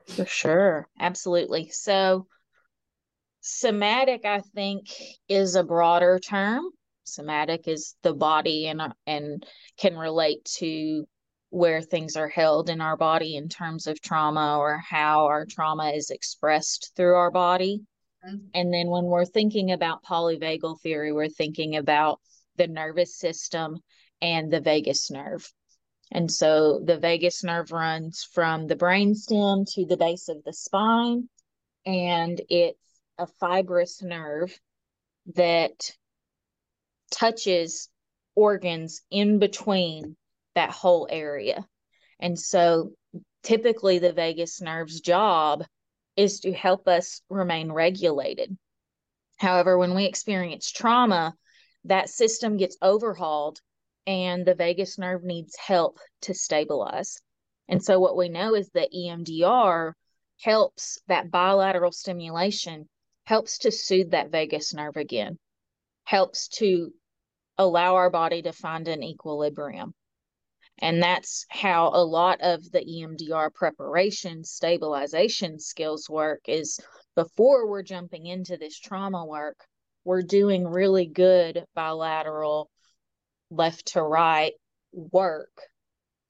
[0.07, 2.27] for sure absolutely so
[3.39, 4.87] somatic i think
[5.27, 6.63] is a broader term
[7.03, 9.45] somatic is the body and and
[9.77, 11.05] can relate to
[11.51, 15.89] where things are held in our body in terms of trauma or how our trauma
[15.89, 17.81] is expressed through our body.
[18.25, 18.45] Mm-hmm.
[18.53, 22.19] And then when we're thinking about polyvagal theory, we're thinking about
[22.57, 23.79] the nervous system
[24.21, 25.51] and the vagus nerve.
[26.11, 31.29] And so the vagus nerve runs from the brainstem to the base of the spine,
[31.85, 32.77] and it's
[33.17, 34.57] a fibrous nerve
[35.35, 35.91] that
[37.11, 37.89] touches
[38.35, 40.17] organs in between
[40.55, 41.65] that whole area.
[42.19, 42.91] And so
[43.43, 45.63] typically the vagus nerve's job
[46.15, 48.57] is to help us remain regulated.
[49.37, 51.33] However, when we experience trauma,
[51.85, 53.59] that system gets overhauled
[54.05, 57.17] and the vagus nerve needs help to stabilize.
[57.67, 59.93] And so, what we know is that EMDR
[60.41, 62.89] helps that bilateral stimulation,
[63.23, 65.39] helps to soothe that vagus nerve again,
[66.03, 66.93] helps to
[67.57, 69.93] allow our body to find an equilibrium.
[70.81, 76.79] And that's how a lot of the EMDR preparation stabilization skills work is
[77.15, 79.57] before we're jumping into this trauma work,
[80.03, 82.71] we're doing really good bilateral
[83.51, 84.53] left to right
[84.91, 85.51] work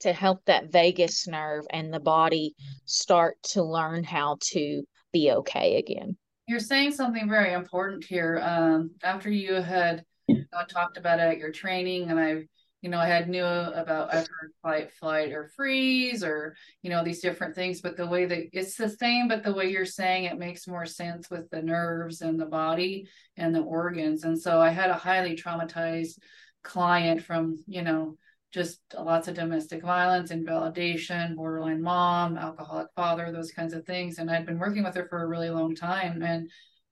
[0.02, 4.84] to help that vagus nerve and the body start to learn how to
[5.14, 6.18] be okay again.
[6.48, 8.42] You're saying something very important here.
[8.44, 12.48] Um, after you had uh, talked about it at your training, and I
[12.82, 14.28] you know, I had knew about I've
[14.62, 17.82] fight, flight, or freeze, or you know, these different things.
[17.82, 20.86] But the way that it's the same, but the way you're saying it makes more
[20.86, 24.24] sense with the nerves and the body and the organs.
[24.24, 26.20] And so I had a highly traumatized
[26.64, 28.18] client from, you know,
[28.52, 34.18] just lots of domestic violence, invalidation, borderline mom, alcoholic father, those kinds of things.
[34.18, 36.22] And I'd been working with her for a really long time.
[36.22, 36.50] And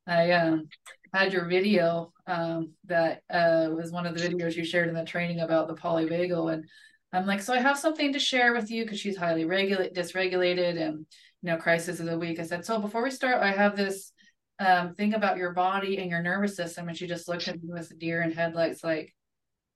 [0.09, 0.67] I um,
[1.13, 5.05] had your video um, that uh, was one of the videos you shared in the
[5.05, 6.65] training about the polyvagal, and
[7.13, 10.79] I'm like, so I have something to share with you because she's highly regulate dysregulated
[10.79, 11.05] and
[11.41, 12.39] you know crisis of the week.
[12.39, 14.11] I said, so before we start, I have this
[14.59, 17.69] um, thing about your body and your nervous system, and she just looked at me
[17.71, 19.15] with deer in headlights, like,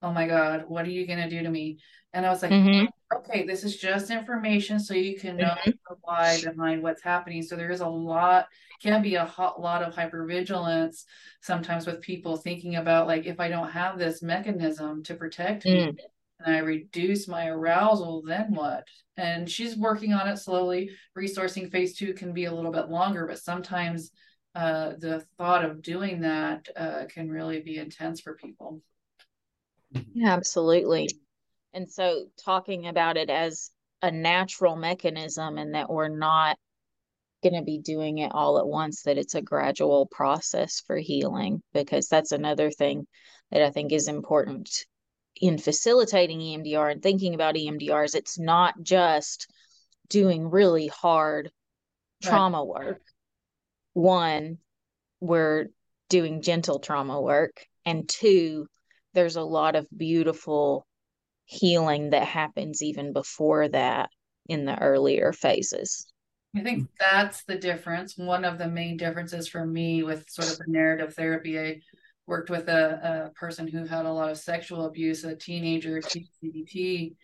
[0.02, 1.80] oh my god, what are you gonna do to me?
[2.12, 2.86] And I was like, mm-hmm.
[3.18, 5.72] Okay, this is just information so you can know mm-hmm.
[5.72, 7.42] the why behind what's happening.
[7.42, 8.48] So there is a lot,
[8.82, 11.04] can be a hot, lot of hypervigilance
[11.42, 15.74] sometimes with people thinking about like, if I don't have this mechanism to protect mm.
[15.74, 15.98] me
[16.40, 18.86] and I reduce my arousal, then what?
[19.18, 20.90] And she's working on it slowly.
[21.18, 24.12] Resourcing phase two can be a little bit longer, but sometimes
[24.56, 28.82] uh, the thought of doing that uh, can really be intense for people.
[30.14, 31.10] Yeah, absolutely.
[31.74, 36.58] And so talking about it as a natural mechanism and that we're not
[37.42, 41.62] going to be doing it all at once, that it's a gradual process for healing,
[41.74, 43.08] because that's another thing
[43.52, 44.70] that I think is important
[45.42, 49.52] in facilitating EMDR and thinking about EMDR is it's not just
[50.10, 51.52] doing really hard
[52.22, 52.68] trauma right.
[52.68, 53.02] work.
[53.94, 54.60] One,
[55.20, 55.68] we're
[56.10, 57.66] doing gentle trauma work.
[57.86, 58.68] And two,
[59.14, 60.86] there's a lot of beautiful
[61.46, 64.10] healing that happens even before that
[64.48, 66.06] in the earlier phases.
[66.56, 68.18] I think that's the difference.
[68.18, 71.82] One of the main differences for me with sort of the narrative therapy, I
[72.28, 77.16] worked with a, a person who had a lot of sexual abuse, a teenager, CBT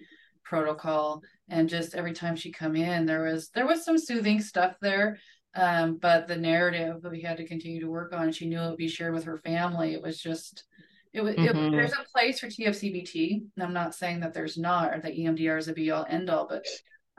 [0.43, 4.75] protocol, and just every time she come in, there was there was some soothing stuff
[4.81, 5.19] there,
[5.55, 8.69] um, but the narrative that we had to continue to work on, she knew it
[8.69, 9.93] would be shared with her family.
[9.93, 10.63] It was just
[11.13, 11.71] it was mm-hmm.
[11.71, 13.43] there's a place for TFCBT.
[13.59, 16.47] I'm not saying that there's not or that EMDR is a be all end all,
[16.47, 16.65] but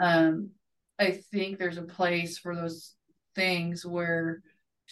[0.00, 0.50] um,
[0.98, 2.94] I think there's a place for those
[3.34, 4.42] things where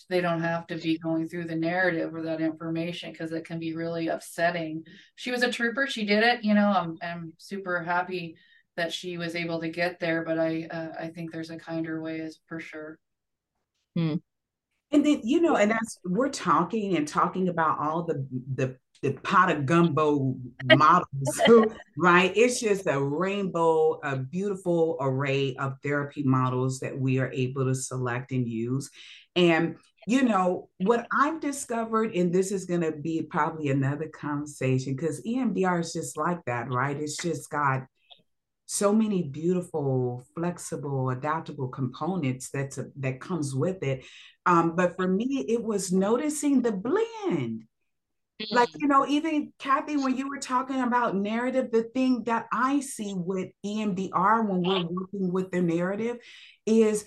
[0.08, 3.58] they don't have to be going through the narrative or that information because it can
[3.58, 4.84] be really upsetting.
[5.16, 5.86] She was a trooper.
[5.86, 6.44] She did it.
[6.44, 8.36] You know, I'm I'm super happy
[8.76, 12.00] that she was able to get there, but I uh, I think there's a kinder
[12.00, 12.98] way, is for sure.
[13.96, 14.16] Hmm.
[14.90, 19.12] And then, you know, and as we're talking and talking about all the the the
[19.12, 20.34] pot of gumbo
[20.64, 21.40] models,
[21.96, 22.32] right?
[22.36, 27.74] It's just a rainbow, a beautiful array of therapy models that we are able to
[27.74, 28.90] select and use.
[29.36, 29.76] And
[30.06, 35.22] you know what I've discovered, and this is going to be probably another conversation because
[35.22, 36.96] EMDR is just like that, right?
[36.96, 37.84] It's just got
[38.64, 44.04] so many beautiful, flexible, adaptable components that's a, that comes with it.
[44.44, 47.64] Um, but for me, it was noticing the blend.
[48.50, 52.80] Like, you know, even Kathy, when you were talking about narrative, the thing that I
[52.80, 56.18] see with EMDR when we're working with the narrative
[56.64, 57.04] is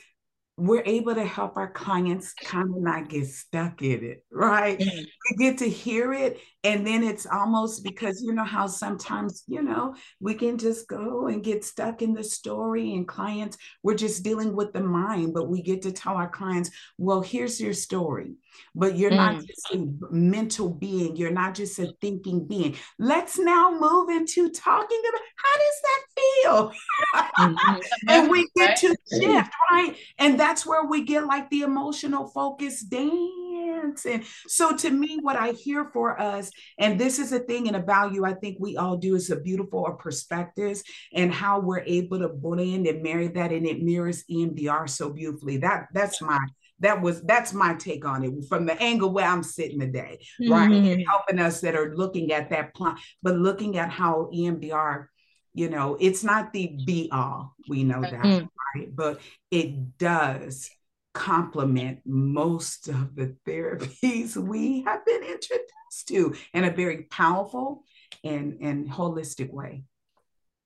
[0.57, 4.77] we're able to help our clients kind of not get stuck in it, right?
[4.77, 4.99] Mm-hmm.
[4.99, 6.39] We get to hear it.
[6.63, 11.27] And then it's almost because you know how sometimes, you know, we can just go
[11.27, 15.49] and get stuck in the story, and clients, we're just dealing with the mind, but
[15.49, 18.33] we get to tell our clients, well, here's your story.
[18.75, 19.17] But you're mm.
[19.17, 22.75] not just a mental being, you're not just a thinking being.
[22.99, 26.73] Let's now move into talking about how does that feel?
[27.15, 27.79] Mm-hmm.
[28.09, 29.95] and we get to shift, right?
[30.17, 34.05] And that's where we get like the emotional focus dance.
[34.05, 37.75] And so to me, what I hear for us, and this is a thing and
[37.75, 40.83] a value I think we all do is a beautiful of perspectives
[41.13, 45.57] and how we're able to blend and marry that and it mirrors EMDR so beautifully.
[45.57, 46.39] That that's my
[46.81, 50.51] that was that's my take on it from the angle where I'm sitting today, mm-hmm.
[50.51, 51.05] right?
[51.07, 55.07] helping us that are looking at that plan, but looking at how EMDR,
[55.53, 58.45] you know, it's not the be all, we know that, mm-hmm.
[58.75, 58.95] right?
[58.95, 60.69] But it does
[61.13, 67.83] complement most of the therapies we have been introduced to in a very powerful
[68.23, 69.83] and, and holistic way.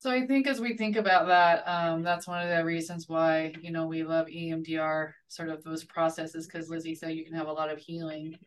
[0.06, 3.56] So I think as we think about that, um, that's one of the reasons why
[3.64, 7.48] you know we love EMDR, sort of those processes, because Lizy said you can have
[7.48, 8.38] a lot of healing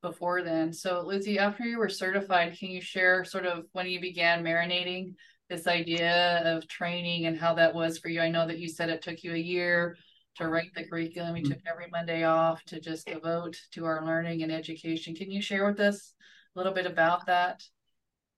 [0.00, 0.72] before then.
[0.72, 5.14] So Lizy, after you were certified, can you share sort of when you began marinating
[5.50, 8.20] this idea of training and how that was for you?
[8.20, 9.96] I know that you said it took you a year
[10.36, 11.36] to write the curriculum.
[11.36, 15.16] You took every Monday off to just devote to our learning and education.
[15.16, 16.14] Can you share with us
[16.54, 17.64] a little bit about that?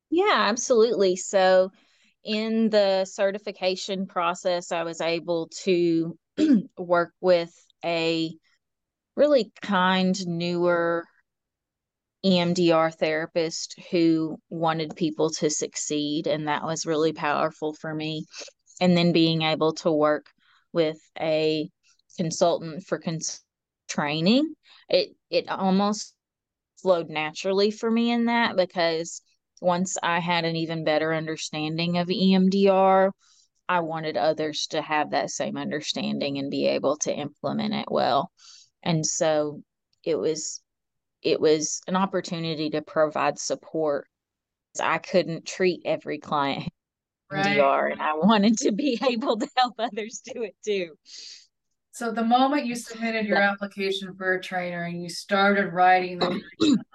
[0.08, 1.16] Yeah, absolutely.
[1.16, 1.72] So
[2.24, 6.16] in the certification process, I was able to
[6.78, 7.52] work with
[7.84, 8.34] a
[9.16, 11.06] really kind, newer
[12.24, 16.26] EMDR therapist who wanted people to succeed.
[16.26, 18.26] And that was really powerful for me.
[18.80, 20.26] And then being able to work
[20.72, 21.70] with a
[22.16, 23.42] consultant for cons-
[23.88, 24.54] training,
[24.88, 26.14] it, it almost
[26.82, 29.22] flowed naturally for me in that because
[29.60, 33.10] once I had an even better understanding of EMDR,
[33.68, 38.32] I wanted others to have that same understanding and be able to implement it well.
[38.82, 39.62] And so
[40.02, 40.62] it was
[41.22, 44.08] it was an opportunity to provide support.
[44.80, 46.72] I couldn't treat every client
[47.30, 47.58] right.
[47.58, 50.94] EMDR and I wanted to be able to help others do it too.
[51.92, 56.40] So the moment you submitted your application for a trainer and you started writing the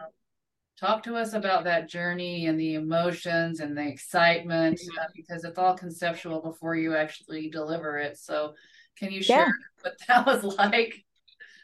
[0.79, 5.57] talk to us about that journey and the emotions and the excitement uh, because it's
[5.57, 8.53] all conceptual before you actually deliver it so
[8.97, 9.51] can you share yeah.
[9.81, 10.95] what that was like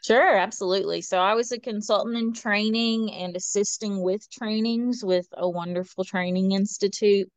[0.04, 1.00] Sure, absolutely.
[1.00, 6.50] So I was a consultant in training and assisting with trainings with a wonderful training
[6.50, 7.30] institute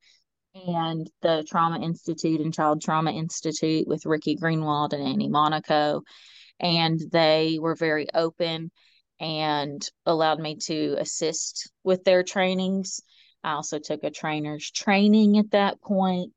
[0.56, 6.02] and the Trauma Institute and Child Trauma Institute with Ricky Greenwald and Annie Monaco.
[6.60, 8.72] And they were very open
[9.20, 13.02] and allowed me to assist with their trainings.
[13.44, 16.34] I also took a trainer's training at that point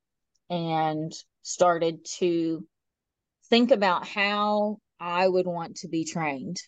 [0.51, 1.13] and
[1.43, 2.67] started to
[3.49, 6.59] think about how I would want to be trained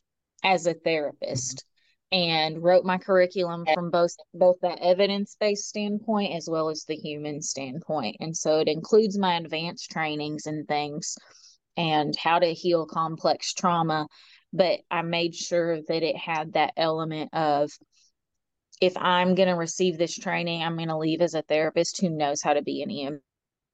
[0.43, 1.65] as a therapist
[2.13, 7.41] and wrote my curriculum from both both that evidence-based standpoint as well as the human
[7.41, 11.17] standpoint and so it includes my advanced trainings and things
[11.77, 14.09] and how to heal complex trauma
[14.53, 17.71] but I made sure that it had that element of
[18.81, 22.09] if I'm going to receive this training, I'm going to leave as a therapist who
[22.09, 23.21] knows how to be an EM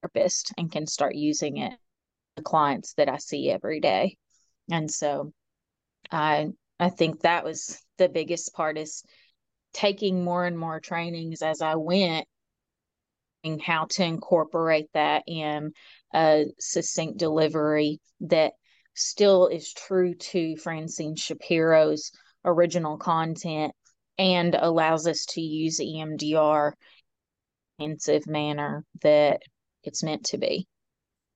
[0.03, 1.73] therapist and can start using it
[2.37, 4.17] the clients that I see every day.
[4.71, 5.33] And so
[6.11, 6.49] I
[6.79, 9.03] I think that was the biggest part is
[9.73, 12.27] taking more and more trainings as I went
[13.45, 15.73] and how to incorporate that in
[16.15, 18.53] a succinct delivery that
[18.97, 22.11] still is true to Francine Shapiro's
[22.45, 23.73] original content
[24.19, 26.73] and allows us to use EMDR
[27.79, 29.43] in a manner that
[29.85, 30.67] it's meant to be.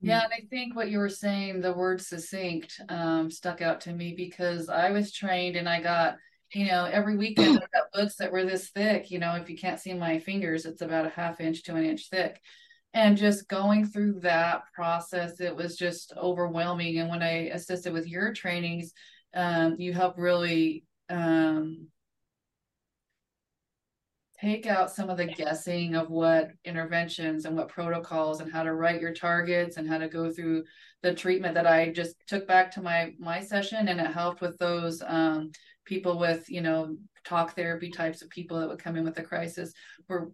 [0.01, 3.93] Yeah, and I think what you were saying, the word succinct, um, stuck out to
[3.93, 6.17] me because I was trained and I got,
[6.55, 9.11] you know, every weekend I got books that were this thick.
[9.11, 11.85] You know, if you can't see my fingers, it's about a half inch to an
[11.85, 12.41] inch thick.
[12.93, 16.99] And just going through that process, it was just overwhelming.
[16.99, 18.93] And when I assisted with your trainings,
[19.33, 21.87] um, you help really um,
[24.41, 28.75] take out some of the guessing of what interventions and what protocols and how to
[28.75, 30.65] write your targets and how to go through
[31.03, 34.57] the treatment that I just took back to my my session and it helped with
[34.59, 35.51] those um,
[35.85, 39.23] people with you know talk therapy types of people that would come in with a
[39.23, 39.73] crisis
[40.09, 40.33] were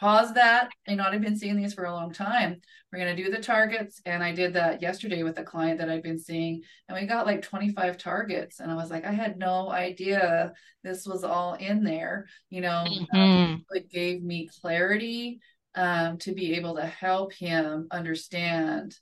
[0.00, 0.70] pause that.
[0.86, 2.60] You know, I've been seeing these for a long time.
[2.92, 4.00] We're going to do the targets.
[4.04, 6.62] And I did that yesterday with a client that I've been seeing.
[6.88, 8.60] And we got like 25 targets.
[8.60, 12.26] And I was like, I had no idea this was all in there.
[12.50, 13.16] You know, mm-hmm.
[13.16, 15.40] um, it gave me clarity
[15.74, 18.96] um, to be able to help him understand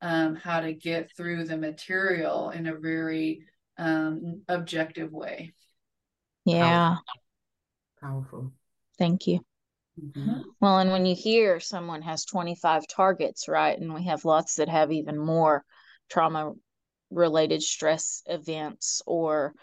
[0.00, 3.42] um, how to get through the material in a very
[3.78, 5.54] um, objective way.
[6.44, 6.96] Yeah.
[8.00, 8.52] Powerful.
[8.98, 9.40] Thank you.
[10.00, 10.40] Mm-hmm.
[10.60, 14.68] Well, and when you hear someone has 25 targets, right, and we have lots that
[14.68, 15.64] have even more
[16.10, 16.52] trauma
[17.10, 19.54] related stress events or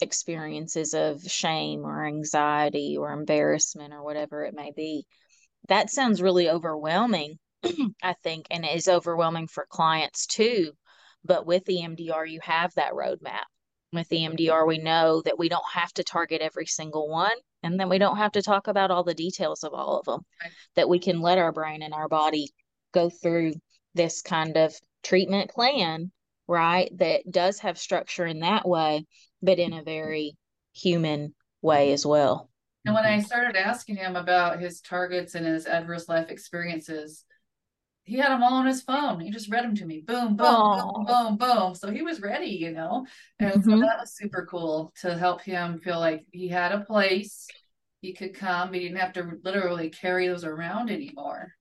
[0.00, 5.06] experiences of shame or anxiety or embarrassment or whatever it may be,
[5.68, 7.38] that sounds really overwhelming,
[8.02, 10.72] I think, and is overwhelming for clients too.
[11.24, 13.44] But with the EMDR, you have that roadmap.
[13.92, 17.88] With EMDR, we know that we don't have to target every single one and then
[17.88, 20.52] we don't have to talk about all the details of all of them right.
[20.76, 22.50] that we can let our brain and our body
[22.92, 23.52] go through
[23.94, 26.10] this kind of treatment plan
[26.48, 29.04] right that does have structure in that way
[29.42, 30.36] but in a very
[30.72, 32.48] human way as well
[32.84, 33.20] and when mm-hmm.
[33.20, 37.24] i started asking him about his targets and his adverse life experiences
[38.06, 39.18] he had them all on his phone.
[39.18, 40.00] He just read them to me.
[40.00, 40.94] Boom, boom, Aww.
[40.94, 41.74] boom, boom, boom.
[41.74, 43.04] So he was ready, you know.
[43.40, 43.70] And mm-hmm.
[43.70, 47.48] so that was super cool to help him feel like he had a place.
[48.00, 51.52] He could come, but he didn't have to literally carry those around anymore.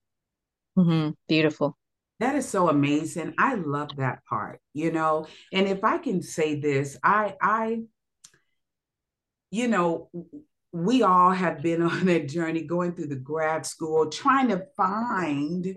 [0.78, 1.12] Mm-hmm.
[1.28, 1.78] Beautiful.
[2.20, 3.34] That is so amazing.
[3.39, 5.26] I love that part, you know.
[5.52, 7.80] And if I can say this, I I
[9.50, 10.10] you know,
[10.72, 15.76] we all have been on a journey going through the grad school trying to find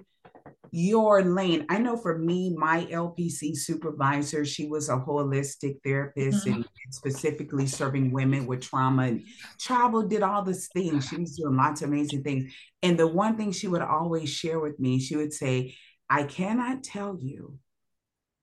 [0.71, 1.67] your lane.
[1.69, 6.57] I know for me, my LPC supervisor, she was a holistic therapist mm-hmm.
[6.57, 9.23] and specifically serving women with trauma and
[9.59, 11.09] travel, did all these things.
[11.09, 12.53] She was doing lots of amazing things.
[12.83, 15.75] And the one thing she would always share with me, she would say,
[16.09, 17.59] I cannot tell you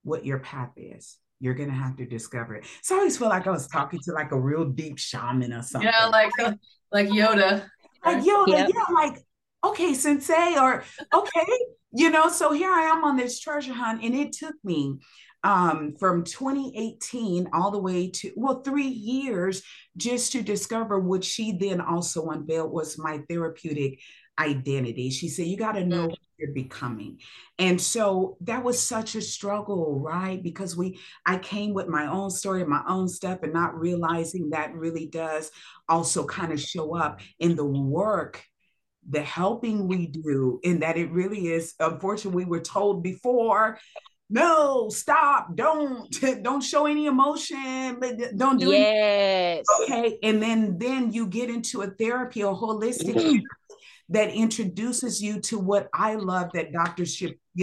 [0.03, 1.17] what your path is.
[1.39, 2.65] You're gonna have to discover it.
[2.82, 5.63] So I always feel like I was talking to like a real deep shaman or
[5.63, 5.91] something.
[5.91, 6.32] Yeah, like
[6.91, 7.65] like Yoda.
[8.05, 9.19] Like Yoda, yeah, yeah like
[9.70, 11.59] okay, sensei, or okay,
[11.93, 14.99] you know, so here I am on this treasure hunt, and it took me
[15.43, 19.61] um, from 2018 all the way to, well, three years
[19.95, 23.99] just to discover what she then also unveiled was my therapeutic
[24.39, 25.11] identity.
[25.11, 27.20] She said, You got to know what you're becoming.
[27.59, 30.41] And so that was such a struggle, right?
[30.41, 34.49] Because we, I came with my own story and my own stuff and not realizing
[34.49, 35.51] that really does
[35.88, 38.43] also kind of show up in the work
[39.10, 43.78] the helping we do, and that it really is, unfortunately, we were told before,
[44.30, 46.10] no, stop, don't,
[46.43, 49.66] don't show any emotion, but don't do yes.
[49.84, 50.18] Okay.
[50.24, 53.39] And then then you get into a therapy, a holistic mm-hmm.
[54.10, 57.06] that introduces you to what I love that Dr.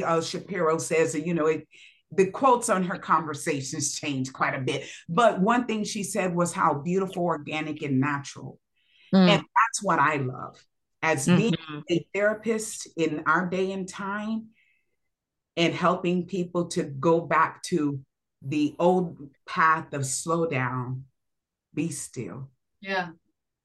[0.05, 1.67] uh, Shapiro says, you know, it
[2.15, 4.87] the quotes on her conversations changed quite a bit.
[5.09, 8.59] But one thing she said was how beautiful, organic, and natural.
[9.15, 9.29] Mm.
[9.29, 10.63] And that's what I love
[11.03, 11.37] as mm-hmm.
[11.37, 11.57] being
[11.91, 14.49] a therapist in our day and time
[15.57, 18.01] and helping people to go back to
[18.41, 21.05] the old path of slow down,
[21.75, 22.51] be still.
[22.81, 23.11] Yeah.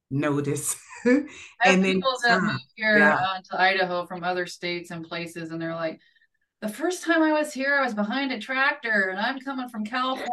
[0.10, 0.76] Notice.
[1.06, 1.28] and
[1.64, 3.16] then people that uh, move here yeah.
[3.16, 6.00] uh, to Idaho from other states and places, and they're like,
[6.62, 9.86] the first time I was here, I was behind a tractor, and I'm coming from
[9.86, 10.28] California.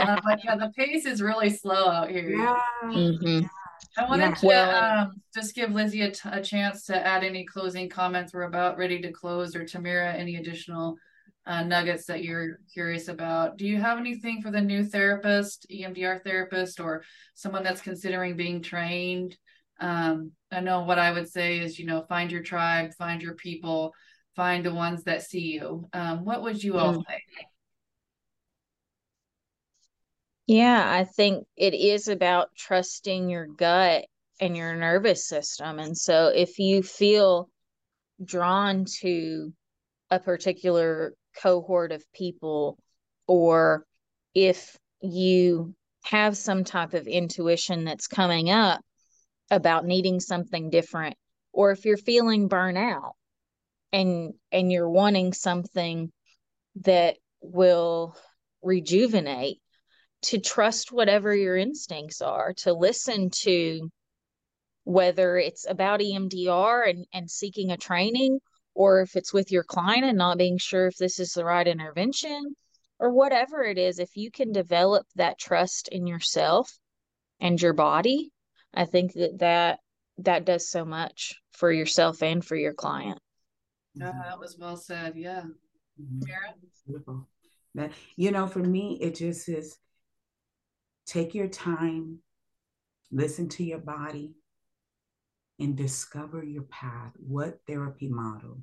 [0.00, 2.30] and I'm like, yeah, the pace is really slow out here.
[2.30, 2.58] Yeah.
[2.84, 3.46] Mm-hmm.
[3.96, 4.64] I wanted yeah.
[4.64, 8.32] to um, just give Lizy a, t- a chance to add any closing comments.
[8.32, 10.96] We're about ready to close, or Tamera, any additional
[11.46, 13.56] uh, nuggets that you're curious about.
[13.56, 17.02] Do you have anything for the new therapist, EMDR therapist, or
[17.34, 19.36] someone that's considering being trained?
[19.80, 23.34] Um, I know what I would say is, you know, find your tribe, find your
[23.34, 23.92] people,
[24.36, 25.88] find the ones that see you.
[25.92, 27.04] Um, what would you all mm.
[27.08, 27.22] say?
[30.48, 34.06] Yeah, I think it is about trusting your gut
[34.40, 35.78] and your nervous system.
[35.78, 37.50] And so if you feel
[38.24, 39.52] drawn to
[40.10, 42.78] a particular cohort of people
[43.26, 43.84] or
[44.34, 45.74] if you
[46.04, 48.80] have some type of intuition that's coming up
[49.50, 51.16] about needing something different
[51.52, 53.12] or if you're feeling burnout
[53.92, 56.10] and and you're wanting something
[56.76, 58.16] that will
[58.62, 59.60] rejuvenate
[60.22, 63.90] to trust whatever your instincts are to listen to
[64.84, 68.38] whether it's about EMDR and, and seeking a training
[68.74, 71.68] or if it's with your client and not being sure if this is the right
[71.68, 72.54] intervention
[72.98, 76.70] or whatever it is, if you can develop that trust in yourself
[77.38, 78.30] and your body,
[78.72, 79.80] I think that that,
[80.18, 83.18] that does so much for yourself and for your client.
[83.94, 85.14] Yeah, that was well said.
[85.16, 85.42] Yeah.
[86.00, 86.20] Mm-hmm.
[86.86, 87.28] Beautiful.
[87.74, 89.76] That, you know, for me, it just is
[91.08, 92.18] take your time,
[93.10, 94.34] listen to your body,
[95.58, 97.12] and discover your path.
[97.16, 98.62] What therapy model?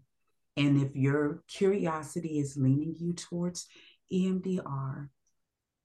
[0.56, 3.68] And if your curiosity is leaning you towards
[4.14, 5.10] EMDR,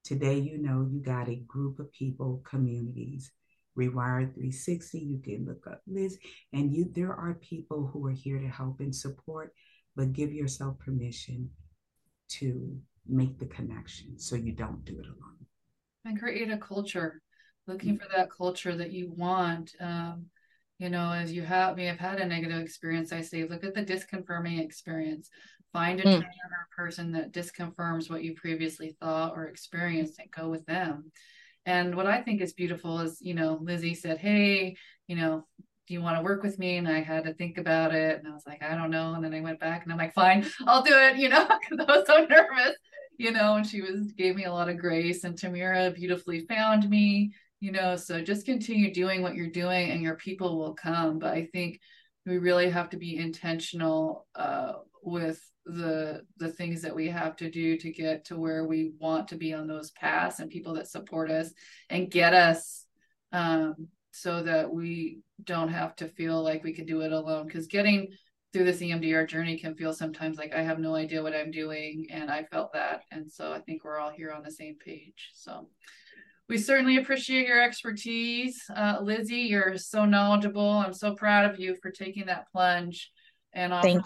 [0.05, 3.33] today you know you got a group of people, communities.
[3.79, 6.19] Rewired 360, you can look up Liz,
[6.53, 9.55] and you there are people who are here to help and support,
[9.97, 11.49] but give yourself permission
[12.29, 12.77] to
[13.09, 15.47] make the connection so you don't do it alone.
[16.05, 17.21] And create a culture,
[17.67, 18.05] looking mm-hmm.
[18.05, 19.73] for that culture that you want.
[19.81, 20.27] Um,
[20.79, 23.75] you know, as you have may have had a negative experience, I say look at
[23.75, 25.29] the disconfirming experience.
[25.73, 26.13] Find a mm.
[26.13, 31.13] trainer or person that disconfirms what you previously thought or experienced and go with them.
[31.67, 34.77] And what I think is beautiful is, you know, Lizy said, Hey,
[35.07, 35.45] you know,
[35.91, 36.77] do you want to work with me?
[36.77, 38.19] And I had to think about it.
[38.19, 39.15] And I was like, I don't know.
[39.15, 41.85] And then I went back and I'm like, fine, I'll do it, you know, because
[41.85, 42.77] I was so nervous,
[43.21, 45.25] you know, and she was gave me a lot of grace.
[45.25, 50.03] And Tamera beautifully found me you know so just continue doing what you're doing and
[50.03, 51.79] your people will come but i think
[52.27, 57.51] we really have to be intentional uh, with the the things that we have to
[57.51, 60.89] do to get to where we want to be on those paths and people that
[60.89, 61.53] support us
[61.91, 62.87] and get us
[63.33, 67.67] um, so that we don't have to feel like we can do it alone because
[67.67, 68.09] getting
[68.53, 72.07] through this EMDR journey can feel sometimes like I have no idea what I'm doing
[72.11, 75.31] and I felt that and so I think we're all here on the same page
[75.35, 75.69] so
[76.51, 78.65] we certainly appreciate your expertise.
[78.75, 80.69] Uh, Lizy, you're so knowledgeable.
[80.69, 83.13] I'm so proud of you for taking that plunge
[83.53, 84.03] and offering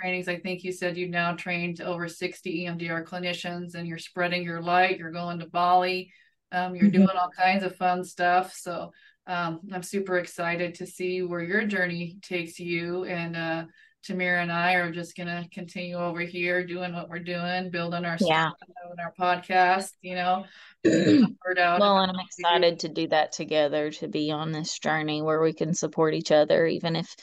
[0.00, 0.28] trainings.
[0.28, 4.62] I think you said you've now trained over 60 EMDR clinicians and you're spreading your
[4.62, 4.98] light.
[4.98, 6.12] You're going to Bali.
[6.52, 7.04] Um, you're mm-hmm.
[7.04, 8.54] doing all kinds of fun stuff.
[8.54, 8.92] So
[9.26, 13.06] um, I'm super excited to see where your journey takes you.
[13.06, 13.64] And uh,
[14.08, 18.04] Tamera and I are just going to continue over here doing what we're doing, building
[18.04, 18.50] our yeah.
[18.90, 20.44] and our podcast, you know.
[20.84, 25.52] well, and I'm excited to do that together, to be on this journey where we
[25.52, 27.14] can support each other, even if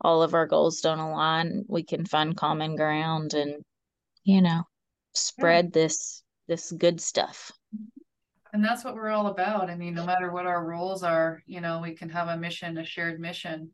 [0.00, 3.64] all of our goals don't align, we can find common ground and,
[4.22, 4.62] you know,
[5.14, 5.82] spread yeah.
[5.82, 7.50] this this good stuff.
[8.52, 9.68] And that's what we're all about.
[9.68, 12.78] I mean, no matter what our roles are, you know, we can have a mission,
[12.78, 13.70] a shared mission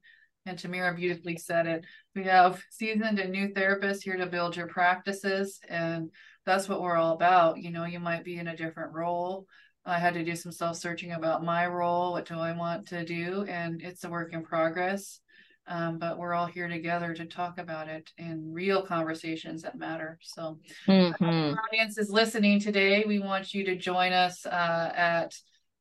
[0.47, 1.85] and Tamera beautifully said it.
[2.15, 6.11] We have seasoned and new therapists here to build your practices, and
[6.45, 7.59] that's what we're all about.
[7.59, 9.47] You know, you might be in a different role.
[9.87, 12.13] I had to do some self searching about my role.
[12.13, 13.45] What do I want to do?
[13.49, 15.21] And it's a work in progress.
[15.67, 20.19] Um, but we're all here together to talk about it in real conversations that matter.
[20.21, 21.25] So, mm-hmm.
[21.25, 23.05] our audience is listening today.
[23.07, 25.35] We want you to join us uh, at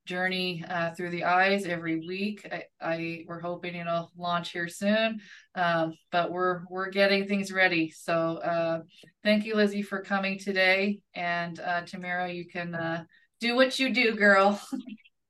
[0.06, 2.48] journey uh, through the eyes every week.
[2.52, 5.20] I, I we're hoping it'll launch here soon,
[5.56, 7.90] um, but we're we're getting things ready.
[7.92, 8.82] So uh,
[9.24, 13.04] thank you, Lizy, for coming today, and uh, Tamera, you can uh,
[13.40, 14.62] do what you do, girl.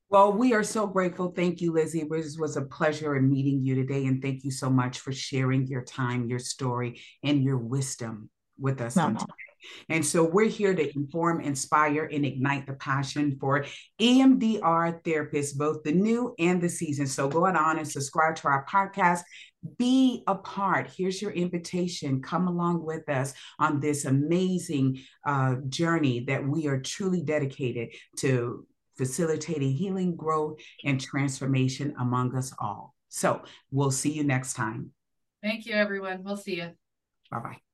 [0.10, 1.32] Well, we are so grateful.
[1.32, 2.02] Thank you, Lizy.
[2.02, 4.06] It was, was a pleasure in meeting you today.
[4.06, 8.80] And thank you so much for sharing your time, your story, and your wisdom with
[8.80, 8.96] us.
[8.96, 9.26] No, no.
[9.90, 13.66] And so we're here to inform, inspire, and ignite the passion for
[14.00, 17.10] EMDR therapists, both the new and the seasoned.
[17.10, 19.22] So go on and subscribe to our podcast.
[19.78, 20.92] Be a part.
[20.96, 22.22] Here's your invitation.
[22.22, 27.90] Come along with us on this amazing uh, journey that we are truly dedicated
[28.20, 28.66] to
[28.98, 32.94] facilitating healing, growth, and transformation among us all.
[33.10, 33.42] So
[33.72, 34.92] we'll see you next time.
[35.42, 36.24] Thank you, everyone.
[36.24, 36.72] We'll see you.
[37.30, 37.73] Bye bye.